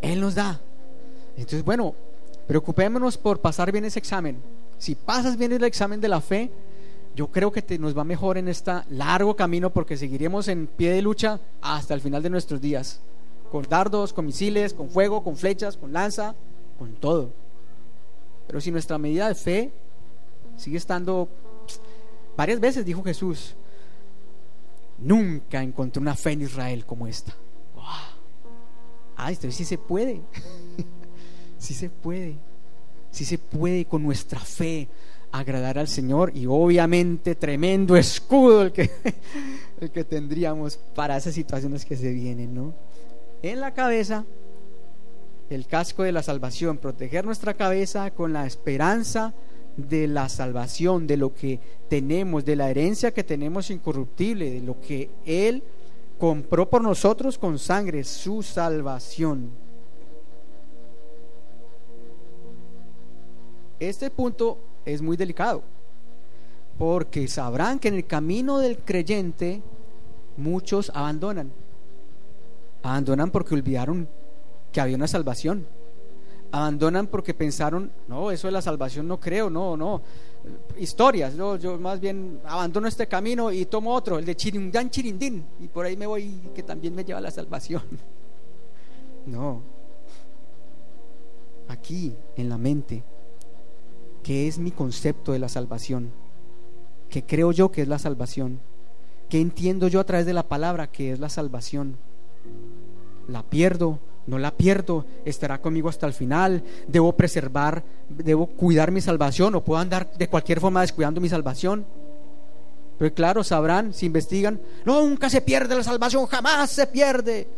Él 0.00 0.20
nos 0.20 0.36
da. 0.36 0.60
Entonces, 1.36 1.64
bueno, 1.64 1.94
preocupémonos 2.46 3.18
por 3.18 3.40
pasar 3.40 3.72
bien 3.72 3.84
ese 3.84 3.98
examen. 3.98 4.40
Si 4.78 4.94
pasas 4.94 5.36
bien 5.36 5.52
el 5.52 5.64
examen 5.64 6.00
de 6.00 6.08
la 6.08 6.20
fe, 6.20 6.50
yo 7.14 7.28
creo 7.28 7.50
que 7.50 7.62
te, 7.62 7.78
nos 7.78 7.96
va 7.96 8.04
mejor 8.04 8.38
en 8.38 8.48
este 8.48 8.72
largo 8.90 9.34
camino 9.34 9.70
porque 9.70 9.96
seguiremos 9.96 10.48
en 10.48 10.66
pie 10.66 10.92
de 10.92 11.02
lucha 11.02 11.40
hasta 11.60 11.94
el 11.94 12.00
final 12.00 12.22
de 12.22 12.30
nuestros 12.30 12.60
días. 12.60 13.00
Con 13.50 13.62
dardos, 13.68 14.12
con 14.12 14.26
misiles, 14.26 14.74
con 14.74 14.88
fuego, 14.88 15.24
con 15.24 15.36
flechas, 15.36 15.76
con 15.76 15.92
lanza, 15.92 16.34
con 16.78 16.94
todo. 16.94 17.32
Pero 18.46 18.60
si 18.60 18.70
nuestra 18.70 18.96
medida 18.98 19.28
de 19.28 19.34
fe 19.34 19.72
sigue 20.56 20.76
estando, 20.76 21.28
varias 22.36 22.60
veces 22.60 22.84
dijo 22.84 23.02
Jesús, 23.02 23.54
nunca 24.98 25.62
encontré 25.62 26.00
una 26.00 26.14
fe 26.14 26.32
en 26.32 26.42
Israel 26.42 26.86
como 26.86 27.06
esta. 27.06 27.34
Ah, 29.16 29.30
esto 29.30 29.50
sí 29.50 29.66
se 29.66 29.76
puede, 29.76 30.22
sí 31.58 31.74
se 31.74 31.90
puede, 31.90 32.38
sí 33.10 33.26
se 33.26 33.36
puede 33.36 33.84
con 33.84 34.02
nuestra 34.02 34.40
fe 34.40 34.88
agradar 35.32 35.78
al 35.78 35.88
Señor 35.88 36.32
y 36.34 36.46
obviamente 36.46 37.34
tremendo 37.34 37.96
escudo 37.96 38.62
el 38.62 38.72
que, 38.72 38.90
el 39.80 39.90
que 39.90 40.04
tendríamos 40.04 40.76
para 40.94 41.16
esas 41.16 41.34
situaciones 41.34 41.84
que 41.84 41.96
se 41.96 42.12
vienen, 42.12 42.54
¿no? 42.54 42.74
en 43.42 43.60
la 43.60 43.72
cabeza 43.72 44.24
el 45.48 45.66
casco 45.66 46.04
de 46.04 46.12
la 46.12 46.22
salvación, 46.22 46.78
proteger 46.78 47.24
nuestra 47.24 47.54
cabeza 47.54 48.12
con 48.12 48.32
la 48.32 48.46
esperanza 48.46 49.34
de 49.76 50.06
la 50.06 50.28
salvación, 50.28 51.08
de 51.08 51.16
lo 51.16 51.34
que 51.34 51.58
tenemos, 51.88 52.44
de 52.44 52.54
la 52.54 52.70
herencia 52.70 53.12
que 53.12 53.24
tenemos 53.24 53.70
incorruptible, 53.70 54.48
de 54.48 54.60
lo 54.60 54.80
que 54.80 55.10
Él 55.26 55.64
compró 56.20 56.70
por 56.70 56.82
nosotros 56.82 57.36
con 57.36 57.58
sangre, 57.58 58.04
su 58.04 58.44
salvación. 58.44 59.50
Este 63.80 64.10
punto 64.10 64.58
es 64.84 65.02
muy 65.02 65.16
delicado, 65.16 65.62
porque 66.78 67.28
sabrán 67.28 67.78
que 67.78 67.88
en 67.88 67.94
el 67.94 68.06
camino 68.06 68.58
del 68.58 68.78
creyente 68.78 69.62
muchos 70.36 70.90
abandonan. 70.94 71.52
Abandonan 72.82 73.30
porque 73.30 73.54
olvidaron 73.54 74.08
que 74.72 74.80
había 74.80 74.96
una 74.96 75.08
salvación. 75.08 75.66
Abandonan 76.52 77.06
porque 77.06 77.34
pensaron, 77.34 77.92
no, 78.08 78.30
eso 78.30 78.48
de 78.48 78.52
la 78.52 78.62
salvación 78.62 79.06
no 79.06 79.20
creo, 79.20 79.50
no, 79.50 79.76
no. 79.76 80.02
Historias, 80.78 81.36
yo, 81.36 81.56
yo 81.56 81.78
más 81.78 82.00
bien 82.00 82.40
abandono 82.44 82.88
este 82.88 83.06
camino 83.06 83.52
y 83.52 83.66
tomo 83.66 83.94
otro, 83.94 84.18
el 84.18 84.24
de 84.24 84.34
Chirindán 84.34 84.90
Chirindín, 84.90 85.44
y 85.60 85.68
por 85.68 85.84
ahí 85.84 85.96
me 85.96 86.06
voy, 86.06 86.40
que 86.54 86.62
también 86.62 86.94
me 86.94 87.04
lleva 87.04 87.18
a 87.18 87.22
la 87.22 87.30
salvación. 87.30 87.82
No. 89.26 89.60
Aquí, 91.68 92.16
en 92.36 92.48
la 92.48 92.56
mente, 92.56 93.04
¿qué 94.22 94.48
es 94.48 94.58
mi 94.58 94.70
concepto 94.70 95.32
de 95.32 95.38
la 95.38 95.48
salvación? 95.48 96.10
¿Qué 97.08 97.24
creo 97.24 97.52
yo 97.52 97.72
que 97.72 97.82
es 97.82 97.88
la 97.88 97.98
salvación? 97.98 98.60
¿Qué 99.28 99.40
entiendo 99.40 99.88
yo 99.88 100.00
a 100.00 100.04
través 100.04 100.26
de 100.26 100.32
la 100.32 100.48
palabra 100.48 100.90
que 100.90 101.12
es 101.12 101.20
la 101.20 101.28
salvación? 101.28 101.96
la 103.30 103.42
pierdo, 103.42 103.98
no 104.26 104.38
la 104.38 104.56
pierdo, 104.56 105.06
estará 105.24 105.60
conmigo 105.60 105.88
hasta 105.88 106.06
el 106.06 106.12
final, 106.12 106.62
debo 106.86 107.16
preservar, 107.16 107.82
debo 108.08 108.46
cuidar 108.46 108.90
mi 108.90 109.00
salvación 109.00 109.54
o 109.54 109.64
puedo 109.64 109.80
andar 109.80 110.12
de 110.12 110.28
cualquier 110.28 110.60
forma 110.60 110.82
descuidando 110.82 111.20
mi 111.20 111.28
salvación. 111.28 111.86
Pero 112.98 113.14
claro, 113.14 113.42
sabrán, 113.42 113.94
si 113.94 114.06
investigan, 114.06 114.60
nunca 114.84 115.30
se 115.30 115.40
pierde 115.40 115.74
la 115.74 115.82
salvación, 115.82 116.26
jamás 116.26 116.70
se 116.70 116.86
pierde. 116.86 117.48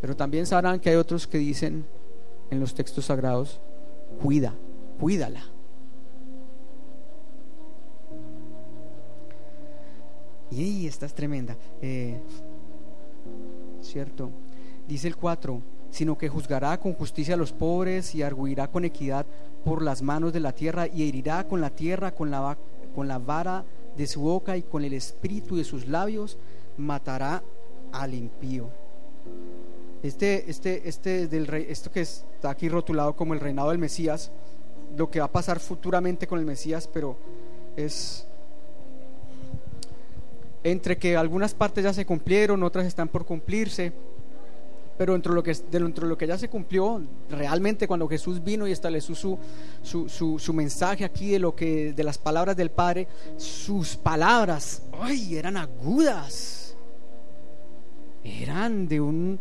Pero 0.00 0.16
también 0.16 0.44
sabrán 0.44 0.80
que 0.80 0.90
hay 0.90 0.96
otros 0.96 1.26
que 1.26 1.38
dicen 1.38 1.86
en 2.50 2.60
los 2.60 2.74
textos 2.74 3.06
sagrados, 3.06 3.60
cuida, 4.20 4.54
cuídala. 4.98 5.44
Y 10.50 10.86
esta 10.86 11.06
es 11.06 11.14
tremenda. 11.14 11.56
Eh, 11.82 12.20
¿Cierto? 13.82 14.30
Dice 14.86 15.08
el 15.08 15.16
4, 15.16 15.60
sino 15.90 16.16
que 16.16 16.28
juzgará 16.28 16.78
con 16.78 16.94
justicia 16.94 17.34
a 17.34 17.38
los 17.38 17.52
pobres 17.52 18.14
y 18.14 18.22
arguirá 18.22 18.68
con 18.68 18.84
equidad 18.84 19.26
por 19.64 19.82
las 19.82 20.02
manos 20.02 20.32
de 20.32 20.40
la 20.40 20.52
tierra 20.52 20.86
y 20.86 21.08
herirá 21.08 21.46
con 21.48 21.60
la 21.60 21.70
tierra, 21.70 22.12
con 22.12 22.30
la, 22.30 22.56
con 22.94 23.08
la 23.08 23.18
vara 23.18 23.64
de 23.96 24.06
su 24.06 24.20
boca 24.20 24.56
y 24.56 24.62
con 24.62 24.84
el 24.84 24.92
espíritu 24.92 25.56
de 25.56 25.64
sus 25.64 25.88
labios, 25.88 26.38
matará 26.76 27.42
al 27.92 28.14
impío. 28.14 28.68
Este, 30.02 30.48
este, 30.50 30.88
este 30.88 31.26
del 31.26 31.46
rey, 31.46 31.66
esto 31.68 31.90
que 31.90 32.02
está 32.02 32.50
aquí 32.50 32.68
rotulado 32.68 33.16
como 33.16 33.34
el 33.34 33.40
reinado 33.40 33.70
del 33.70 33.78
Mesías, 33.78 34.30
lo 34.96 35.10
que 35.10 35.18
va 35.18 35.26
a 35.26 35.32
pasar 35.32 35.58
futuramente 35.58 36.26
con 36.26 36.38
el 36.38 36.44
Mesías, 36.44 36.88
pero 36.92 37.16
es 37.76 38.25
entre 40.72 40.98
que 40.98 41.16
algunas 41.16 41.54
partes 41.54 41.84
ya 41.84 41.92
se 41.92 42.04
cumplieron, 42.04 42.62
otras 42.64 42.86
están 42.86 43.06
por 43.06 43.24
cumplirse, 43.24 43.92
pero 44.98 45.12
dentro 45.12 45.32
de 45.32 46.08
lo 46.08 46.18
que, 46.18 46.26
ya 46.26 46.36
se 46.38 46.48
cumplió, 46.48 47.00
realmente 47.30 47.86
cuando 47.86 48.08
Jesús 48.08 48.42
vino 48.42 48.66
y 48.66 48.72
estableció 48.72 49.14
su, 49.14 49.38
su, 49.82 50.38
su, 50.38 50.52
mensaje 50.52 51.04
aquí 51.04 51.30
de, 51.30 51.38
lo 51.38 51.54
que, 51.54 51.92
de 51.92 52.02
las 52.02 52.18
palabras 52.18 52.56
del 52.56 52.70
Padre, 52.70 53.06
sus 53.36 53.96
palabras, 53.96 54.82
¡ay! 55.00 55.36
eran 55.36 55.56
agudas, 55.56 56.74
eran 58.24 58.88
de, 58.88 59.00
un, 59.00 59.38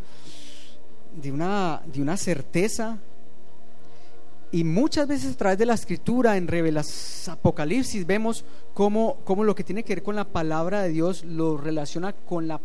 de, 1.20 1.32
una, 1.32 1.82
de 1.92 2.02
una 2.02 2.18
certeza 2.18 3.00
y 4.52 4.64
muchas 4.64 5.08
veces 5.08 5.34
a 5.34 5.38
través 5.38 5.58
de 5.58 5.66
la 5.66 5.74
escritura, 5.74 6.38
en 6.38 6.48
Revelas 6.48 7.28
Apocalipsis, 7.28 8.06
vemos 8.06 8.46
cómo, 8.74 9.18
cómo, 9.26 9.44
lo 9.44 9.56
que 9.56 9.64
tiene 9.64 9.84
que 9.84 9.96
ver 9.96 10.04
con 10.04 10.16
la 10.16 10.26
palabra 10.26 10.82
de 10.82 10.90
Dios 10.90 11.24
lo 11.24 11.58
relaciona 11.58 12.14
con 12.14 12.48
la, 12.48 12.60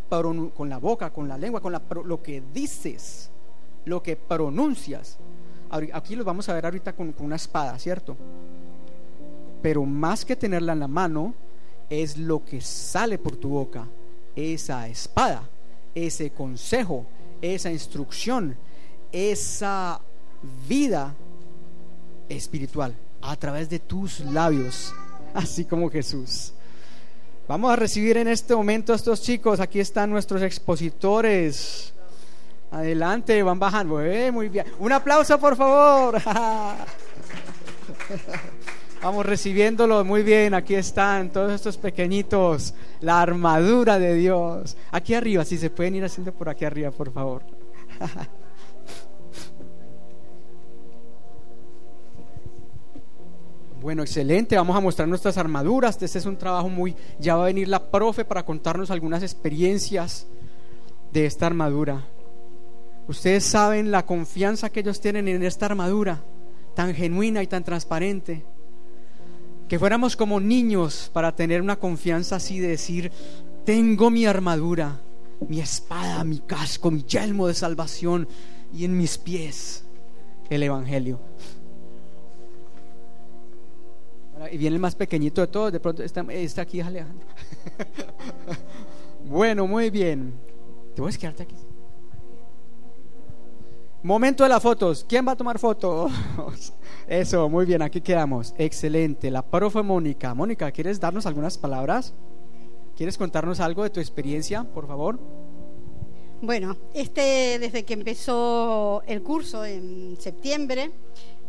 con 0.54 0.68
la 0.68 0.78
boca, 0.78 1.10
con 1.10 1.28
la 1.28 1.38
lengua, 1.38 1.60
con 1.60 1.72
lo 2.04 2.22
que 2.22 2.42
dices, 2.52 3.30
lo 3.84 4.02
que 4.02 4.16
pronuncias. 4.16 5.18
Aquí 5.92 6.16
lo 6.16 6.24
vamos 6.24 6.48
a 6.48 6.54
ver 6.54 6.64
ahorita 6.64 6.92
con 6.92 7.14
una 7.18 7.36
espada, 7.36 7.78
¿cierto? 7.78 8.16
Pero 9.62 9.84
más 9.84 10.24
que 10.24 10.36
tenerla 10.36 10.72
en 10.72 10.80
la 10.80 10.88
mano, 10.88 11.34
es 11.88 12.16
lo 12.16 12.44
que 12.44 12.60
sale 12.60 13.18
por 13.18 13.36
tu 13.36 13.48
boca, 13.48 13.86
esa 14.36 14.86
espada, 14.88 15.42
ese 15.94 16.30
consejo, 16.30 17.04
esa 17.42 17.70
instrucción, 17.70 18.56
esa 19.12 20.00
vida 20.68 21.14
espiritual 22.30 22.94
a 23.20 23.36
través 23.36 23.68
de 23.68 23.78
tus 23.78 24.20
labios, 24.20 24.94
así 25.34 25.66
como 25.66 25.90
Jesús. 25.90 26.54
Vamos 27.46 27.72
a 27.72 27.76
recibir 27.76 28.16
en 28.16 28.28
este 28.28 28.54
momento 28.54 28.92
a 28.92 28.96
estos 28.96 29.20
chicos. 29.22 29.58
Aquí 29.58 29.80
están 29.80 30.08
nuestros 30.08 30.40
expositores. 30.40 31.92
Adelante, 32.70 33.42
van 33.42 33.58
bajando. 33.58 34.00
Eh, 34.00 34.30
muy 34.30 34.48
bien. 34.48 34.66
Un 34.78 34.92
aplauso, 34.92 35.36
por 35.40 35.56
favor. 35.56 36.22
Vamos 39.02 39.26
recibiéndolo 39.26 40.04
muy 40.04 40.22
bien. 40.22 40.54
Aquí 40.54 40.76
están 40.76 41.30
todos 41.30 41.52
estos 41.52 41.76
pequeñitos. 41.76 42.72
La 43.00 43.20
armadura 43.20 43.98
de 43.98 44.14
Dios. 44.14 44.76
Aquí 44.92 45.14
arriba, 45.14 45.44
si 45.44 45.58
se 45.58 45.70
pueden 45.70 45.96
ir 45.96 46.04
haciendo 46.04 46.32
por 46.32 46.48
aquí 46.48 46.64
arriba, 46.64 46.92
por 46.92 47.12
favor. 47.12 47.42
Bueno, 53.80 54.02
excelente. 54.02 54.56
Vamos 54.56 54.76
a 54.76 54.80
mostrar 54.80 55.08
nuestras 55.08 55.38
armaduras. 55.38 56.00
Este 56.02 56.18
es 56.18 56.26
un 56.26 56.36
trabajo 56.36 56.68
muy... 56.68 56.94
Ya 57.18 57.36
va 57.36 57.44
a 57.44 57.46
venir 57.46 57.66
la 57.66 57.90
profe 57.90 58.26
para 58.26 58.44
contarnos 58.44 58.90
algunas 58.90 59.22
experiencias 59.22 60.26
de 61.12 61.24
esta 61.24 61.46
armadura. 61.46 62.04
Ustedes 63.08 63.42
saben 63.44 63.90
la 63.90 64.04
confianza 64.04 64.68
que 64.68 64.80
ellos 64.80 65.00
tienen 65.00 65.28
en 65.28 65.42
esta 65.42 65.64
armadura, 65.66 66.22
tan 66.74 66.94
genuina 66.94 67.42
y 67.42 67.46
tan 67.46 67.64
transparente. 67.64 68.44
Que 69.66 69.78
fuéramos 69.78 70.14
como 70.14 70.40
niños 70.40 71.10
para 71.14 71.34
tener 71.34 71.62
una 71.62 71.76
confianza 71.76 72.36
así 72.36 72.58
de 72.58 72.68
decir, 72.68 73.10
tengo 73.64 74.10
mi 74.10 74.26
armadura, 74.26 75.00
mi 75.48 75.58
espada, 75.58 76.22
mi 76.24 76.40
casco, 76.40 76.90
mi 76.90 77.02
yelmo 77.04 77.46
de 77.46 77.54
salvación 77.54 78.28
y 78.74 78.84
en 78.84 78.98
mis 78.98 79.16
pies 79.16 79.84
el 80.50 80.64
Evangelio. 80.64 81.18
Y 84.50 84.58
viene 84.58 84.76
el 84.76 84.80
más 84.80 84.94
pequeñito 84.94 85.40
de 85.40 85.46
todos, 85.46 85.72
de 85.72 85.80
pronto 85.80 86.02
está, 86.02 86.20
está 86.32 86.62
aquí 86.62 86.80
Alejandro. 86.80 87.26
bueno, 89.24 89.66
muy 89.66 89.90
bien. 89.90 90.34
¿Te 90.94 91.02
puedes 91.02 91.18
quedarte 91.18 91.44
aquí? 91.44 91.56
Momento 94.02 94.44
de 94.44 94.48
las 94.48 94.62
fotos. 94.62 95.04
¿Quién 95.06 95.26
va 95.26 95.32
a 95.32 95.36
tomar 95.36 95.58
fotos? 95.58 96.10
Eso, 97.06 97.48
muy 97.48 97.66
bien, 97.66 97.82
aquí 97.82 98.00
quedamos. 98.00 98.54
Excelente. 98.56 99.30
La 99.30 99.42
profe 99.42 99.82
Mónica. 99.82 100.34
Mónica, 100.34 100.70
¿quieres 100.72 100.98
darnos 100.98 101.26
algunas 101.26 101.58
palabras? 101.58 102.14
¿Quieres 102.96 103.18
contarnos 103.18 103.60
algo 103.60 103.82
de 103.82 103.90
tu 103.90 104.00
experiencia, 104.00 104.64
por 104.64 104.86
favor? 104.86 105.18
Bueno, 106.42 106.76
este 106.94 107.58
desde 107.58 107.84
que 107.84 107.92
empezó 107.92 109.02
el 109.06 109.22
curso 109.22 109.66
en 109.66 110.16
septiembre, 110.18 110.90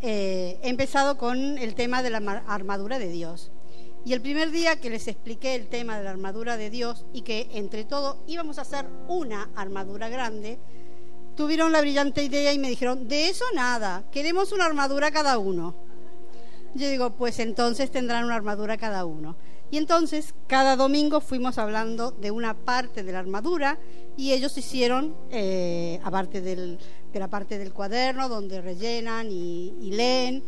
eh, 0.02 0.60
he 0.64 0.70
empezado 0.70 1.18
con 1.18 1.58
el 1.58 1.76
tema 1.76 2.02
de 2.04 2.10
la 2.10 2.44
armadura 2.48 3.00
de 3.00 3.10
Dios. 3.10 3.52
Y 4.04 4.14
el 4.14 4.22
primer 4.22 4.50
día 4.50 4.80
que 4.80 4.90
les 4.90 5.08
expliqué 5.08 5.54
el 5.54 5.68
tema 5.68 5.98
de 5.98 6.04
la 6.04 6.10
armadura 6.10 6.58
de 6.58 6.72
Dios 6.72 7.06
y 7.14 7.22
que 7.22 7.50
entre 7.54 7.84
todo 7.84 8.24
íbamos 8.26 8.58
a 8.58 8.62
hacer 8.62 8.88
una 9.08 9.50
armadura 9.56 10.10
grande, 10.10 10.58
tuvieron 11.36 11.72
la 11.72 11.82
brillante 11.82 12.24
idea 12.24 12.52
y 12.52 12.58
me 12.58 12.70
dijeron, 12.70 13.08
de 13.08 13.30
eso 13.30 13.46
nada, 13.54 14.04
queremos 14.12 14.52
una 14.52 14.66
armadura 14.66 15.12
cada 15.12 15.38
uno. 15.38 15.76
Yo 16.74 16.90
digo, 16.90 17.12
pues 17.12 17.40
entonces 17.40 17.92
tendrán 17.92 18.26
una 18.26 18.36
armadura 18.36 18.78
cada 18.78 19.06
uno. 19.06 19.36
Y 19.70 19.78
entonces 19.78 20.34
cada 20.48 20.76
domingo 20.76 21.22
fuimos 21.22 21.58
hablando 21.58 22.12
de 22.12 22.32
una 22.32 22.56
parte 22.56 23.04
de 23.04 23.12
la 23.12 23.20
armadura 23.20 23.78
y 24.18 24.34
ellos 24.34 24.58
hicieron, 24.58 25.16
eh, 25.30 26.00
aparte 26.04 26.42
del, 26.42 26.80
de 27.12 27.20
la 27.20 27.28
parte 27.28 27.58
del 27.58 27.74
cuaderno 27.74 28.30
donde 28.30 28.62
rellenan 28.62 29.28
y, 29.32 29.92
leen, 29.92 30.44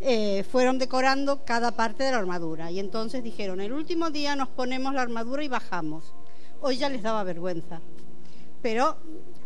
eh, 0.00 0.44
fueron 0.50 0.78
decorando 0.78 1.44
cada 1.44 1.72
parte 1.72 2.04
de 2.04 2.12
la 2.12 2.18
armadura. 2.18 2.70
Y 2.70 2.80
entonces 2.80 3.22
dijeron, 3.22 3.60
el 3.60 3.72
último 3.72 4.10
día 4.10 4.36
nos 4.36 4.48
ponemos 4.48 4.94
la 4.94 5.02
armadura 5.02 5.44
y 5.44 5.48
bajamos. 5.48 6.14
Hoy 6.60 6.76
ya 6.76 6.88
les 6.88 7.02
daba 7.02 7.22
vergüenza. 7.24 7.80
Pero 8.62 8.96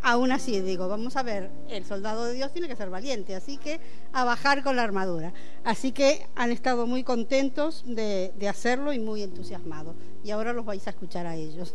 aún 0.03 0.33
así 0.33 0.61
digo, 0.61 0.89
vamos 0.89 1.17
a 1.17 1.23
ver, 1.23 1.51
el 1.69 1.85
soldado 1.85 2.25
de 2.25 2.35
Dios 2.35 2.53
tiene 2.53 2.67
que 2.67 2.77
ser 2.77 2.89
valiente, 2.89 3.35
así 3.35 3.59
que 3.59 3.79
a 4.13 4.25
bajar 4.25 4.63
con 4.63 4.77
la 4.77 4.83
armadura. 4.83 5.35
Así 5.65 5.93
que 5.93 6.27
han 6.35 6.51
estado 6.51 6.87
muy 6.87 7.05
contentos 7.05 7.85
de, 7.87 8.33
de 8.39 8.49
hacerlo 8.49 8.93
y 8.93 8.99
muy 8.99 9.23
entusiasmados. 9.23 9.95
Y 10.25 10.31
ahora 10.31 10.53
los 10.53 10.65
vais 10.65 10.87
a 10.87 10.91
escuchar 10.91 11.27
a 11.27 11.37
ellos. 11.37 11.75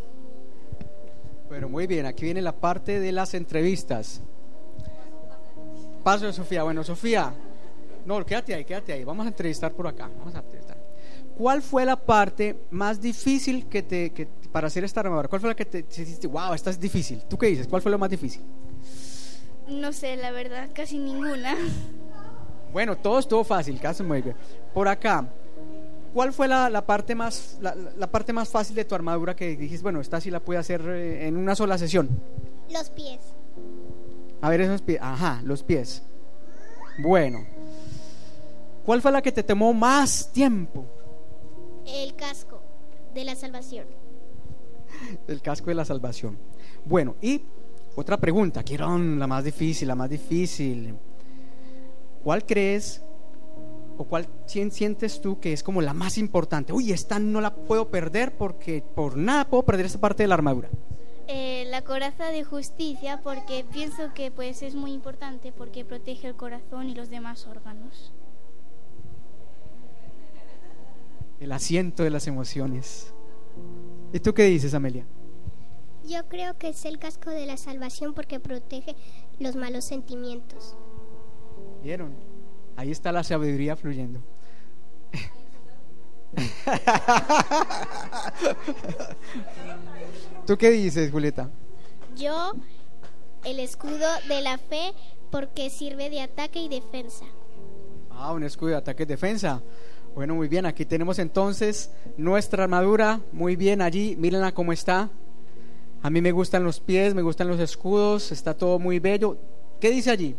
Bueno, 1.47 1.69
muy 1.69 1.87
bien, 1.87 2.05
aquí 2.05 2.25
viene 2.25 2.41
la 2.41 2.59
parte 2.59 2.99
de 2.99 3.11
las 3.11 3.33
entrevistas. 3.33 4.21
Paso 6.07 6.25
de 6.25 6.31
Sofía. 6.31 6.63
Bueno, 6.63 6.85
Sofía, 6.85 7.33
no, 8.05 8.25
quédate 8.25 8.53
ahí, 8.53 8.63
quédate 8.63 8.93
ahí. 8.93 9.03
Vamos 9.03 9.25
a 9.25 9.27
entrevistar 9.27 9.73
por 9.73 9.87
acá. 9.87 10.09
Vamos 10.17 10.33
a 10.35 10.39
entrevistar. 10.39 10.77
¿Cuál 11.37 11.61
fue 11.61 11.83
la 11.83 11.97
parte 11.97 12.55
más 12.71 13.01
difícil 13.01 13.67
que 13.67 13.83
te, 13.83 14.11
que, 14.11 14.25
para 14.49 14.67
hacer 14.67 14.85
esta 14.85 15.01
armadura? 15.01 15.27
¿Cuál 15.27 15.41
fue 15.41 15.49
la 15.49 15.55
que 15.57 15.65
te, 15.65 15.83
dijiste, 15.83 16.27
wow, 16.27 16.53
esta 16.53 16.69
es 16.69 16.79
difícil? 16.79 17.23
¿Tú 17.27 17.37
qué 17.37 17.47
dices? 17.47 17.67
¿Cuál 17.67 17.81
fue 17.81 17.91
lo 17.91 17.97
más 17.97 18.09
difícil? 18.09 18.41
No 19.67 19.91
sé, 19.91 20.15
la 20.15 20.31
verdad, 20.31 20.69
casi 20.73 20.97
ninguna. 20.97 21.57
Bueno, 22.71 22.95
todo 22.97 23.19
estuvo 23.19 23.43
fácil, 23.43 23.79
casi 23.79 24.03
muy 24.03 24.21
bien. 24.21 24.35
Por 24.73 24.87
acá, 24.87 25.27
¿cuál 26.13 26.31
fue 26.31 26.47
la, 26.47 26.69
la 26.69 26.85
parte 26.85 27.15
más, 27.15 27.57
la, 27.61 27.73
la, 27.75 28.11
parte 28.11 28.33
más 28.33 28.49
fácil 28.49 28.75
de 28.75 28.85
tu 28.85 28.93
armadura 28.93 29.35
que 29.35 29.55
dijiste, 29.55 29.83
bueno, 29.83 30.01
esta 30.01 30.21
sí 30.21 30.29
la 30.29 30.41
pude 30.41 30.57
hacer 30.57 30.81
eh, 30.85 31.27
en 31.27 31.37
una 31.37 31.55
sola 31.55 31.77
sesión? 31.77 32.09
Los 32.69 32.89
pies. 32.89 33.36
A 34.41 34.49
ver 34.49 34.61
esos 34.61 34.81
pies. 34.81 34.99
Ajá, 35.01 35.41
los 35.43 35.63
pies. 35.63 36.03
Bueno. 36.99 37.45
¿Cuál 38.85 39.01
fue 39.01 39.11
la 39.11 39.21
que 39.21 39.31
te 39.31 39.43
tomó 39.43 39.73
más 39.73 40.31
tiempo? 40.31 40.85
El 41.85 42.15
casco 42.15 42.61
de 43.13 43.25
la 43.25 43.35
salvación. 43.35 43.85
El 45.27 45.41
casco 45.41 45.67
de 45.67 45.75
la 45.75 45.85
salvación. 45.85 46.37
Bueno, 46.85 47.15
y 47.21 47.41
otra 47.95 48.17
pregunta, 48.17 48.63
quiero 48.63 48.97
la 48.97 49.27
más 49.27 49.43
difícil, 49.43 49.87
la 49.87 49.95
más 49.95 50.09
difícil. 50.09 50.95
¿Cuál 52.23 52.45
crees 52.45 53.01
¿O 53.97 54.03
cuál 54.03 54.27
sientes 54.45 55.21
tú 55.21 55.39
que 55.39 55.53
es 55.53 55.63
como 55.63 55.81
la 55.81 55.93
más 55.93 56.19
importante? 56.19 56.71
Uy, 56.71 56.91
esta 56.91 57.17
no 57.17 57.41
la 57.41 57.55
puedo 57.55 57.89
perder 57.89 58.37
porque 58.37 58.83
por 58.95 59.17
nada 59.17 59.49
puedo 59.49 59.65
perder 59.65 59.87
esta 59.87 59.99
parte 59.99 60.23
de 60.23 60.27
la 60.27 60.35
armadura. 60.35 60.69
Eh, 61.29 61.65
la 61.67 61.81
coraza 61.81 62.27
de 62.27 62.45
justicia 62.45 63.19
porque 63.21 63.65
pienso 63.69 64.13
que 64.13 64.31
pues 64.31 64.61
es 64.61 64.75
muy 64.75 64.93
importante 64.93 65.51
porque 65.51 65.83
protege 65.83 66.27
el 66.27 66.35
corazón 66.35 66.89
y 66.89 66.95
los 66.95 67.09
demás 67.09 67.47
órganos. 67.47 68.13
El 71.41 71.51
asiento 71.51 72.03
de 72.03 72.11
las 72.11 72.27
emociones. 72.27 73.13
¿Y 74.13 74.21
tú 74.21 74.33
qué 74.33 74.43
dices, 74.43 74.73
Amelia? 74.73 75.05
Yo 76.07 76.25
creo 76.29 76.57
que 76.57 76.69
es 76.69 76.85
el 76.85 76.97
casco 76.97 77.29
de 77.29 77.45
la 77.45 77.57
salvación 77.57 78.13
porque 78.13 78.39
protege 78.39 78.95
los 79.37 79.57
malos 79.57 79.83
sentimientos. 79.83 80.77
¿Vieron? 81.83 82.15
Ahí 82.77 82.91
está 82.91 83.11
la 83.11 83.25
sabiduría 83.25 83.75
fluyendo. 83.75 84.21
¿Tú 90.47 90.57
qué 90.57 90.71
dices, 90.71 91.11
Julieta? 91.11 91.49
Yo, 92.15 92.53
el 93.43 93.59
escudo 93.59 94.07
de 94.29 94.41
la 94.41 94.57
fe 94.57 94.93
porque 95.29 95.69
sirve 95.69 96.09
de 96.09 96.21
ataque 96.21 96.61
y 96.61 96.69
defensa. 96.69 97.25
Ah, 98.09 98.31
un 98.31 98.43
escudo 98.43 98.69
de 98.69 98.75
ataque 98.77 99.03
y 99.03 99.07
defensa. 99.07 99.61
Bueno, 100.15 100.35
muy 100.35 100.47
bien, 100.47 100.65
aquí 100.65 100.85
tenemos 100.85 101.19
entonces 101.19 101.91
nuestra 102.15 102.63
armadura, 102.63 103.19
muy 103.33 103.57
bien 103.57 103.81
allí, 103.81 104.15
mírenla 104.15 104.53
cómo 104.53 104.71
está. 104.71 105.09
A 106.01 106.09
mí 106.09 106.21
me 106.21 106.31
gustan 106.31 106.63
los 106.63 106.79
pies, 106.79 107.13
me 107.13 107.23
gustan 107.23 107.49
los 107.49 107.59
escudos, 107.59 108.31
está 108.31 108.53
todo 108.53 108.79
muy 108.79 108.99
bello. 108.99 109.37
¿Qué 109.81 109.89
dice 109.89 110.11
allí? 110.11 110.37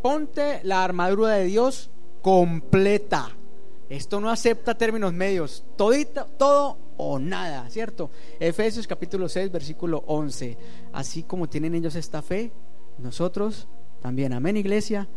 Ponte 0.00 0.60
la 0.64 0.82
armadura 0.82 1.34
de 1.34 1.44
Dios 1.44 1.90
completa. 2.22 3.28
Esto 3.90 4.18
no 4.18 4.30
acepta 4.30 4.78
términos 4.78 5.12
medios, 5.12 5.62
todita, 5.76 6.26
todo 6.38 6.78
o 6.96 7.18
nada, 7.18 7.68
¿cierto? 7.70 8.10
Efesios 8.38 8.86
capítulo 8.86 9.28
6, 9.28 9.50
versículo 9.50 10.04
11. 10.06 10.56
Así 10.92 11.22
como 11.22 11.48
tienen 11.48 11.74
ellos 11.74 11.94
esta 11.94 12.22
fe, 12.22 12.52
nosotros 12.98 13.68
también. 14.00 14.32
Amén, 14.32 14.56
iglesia. 14.56 15.08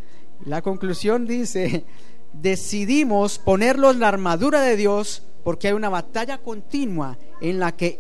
La 0.46 0.62
conclusión 0.62 1.26
dice, 1.26 1.86
decidimos 2.34 3.40
ponerlos 3.40 3.98
la 3.98 4.10
armadura 4.10 4.62
de 4.62 4.76
Dios 4.76 5.24
porque 5.44 5.68
hay 5.68 5.74
una 5.74 5.90
batalla 5.90 6.40
continua 6.40 7.18
en 7.40 7.60
la 7.60 7.76
que 7.76 8.00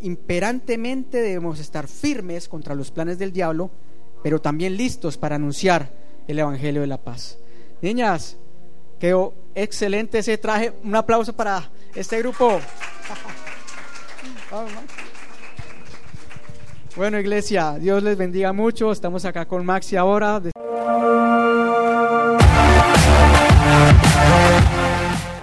imperantemente 0.00 1.20
debemos 1.20 1.58
estar 1.58 1.88
firmes 1.88 2.48
contra 2.48 2.74
los 2.74 2.90
planes 2.90 3.18
del 3.18 3.32
diablo, 3.32 3.70
pero 4.22 4.40
también 4.40 4.76
listos 4.76 5.18
para 5.18 5.36
anunciar 5.36 5.90
el 6.28 6.38
Evangelio 6.38 6.80
de 6.80 6.86
la 6.86 6.98
paz. 6.98 7.38
Niñas, 7.82 8.36
quedó 8.98 9.34
excelente 9.54 10.18
ese 10.18 10.38
traje. 10.38 10.72
Un 10.82 10.94
aplauso 10.96 11.32
para 11.34 11.70
este 11.94 12.18
grupo. 12.18 12.60
Bueno, 16.96 17.18
iglesia, 17.18 17.76
Dios 17.78 18.02
les 18.02 18.16
bendiga 18.16 18.52
mucho. 18.52 18.90
Estamos 18.90 19.24
acá 19.24 19.46
con 19.46 19.64
Maxi 19.64 19.96
ahora. 19.96 20.40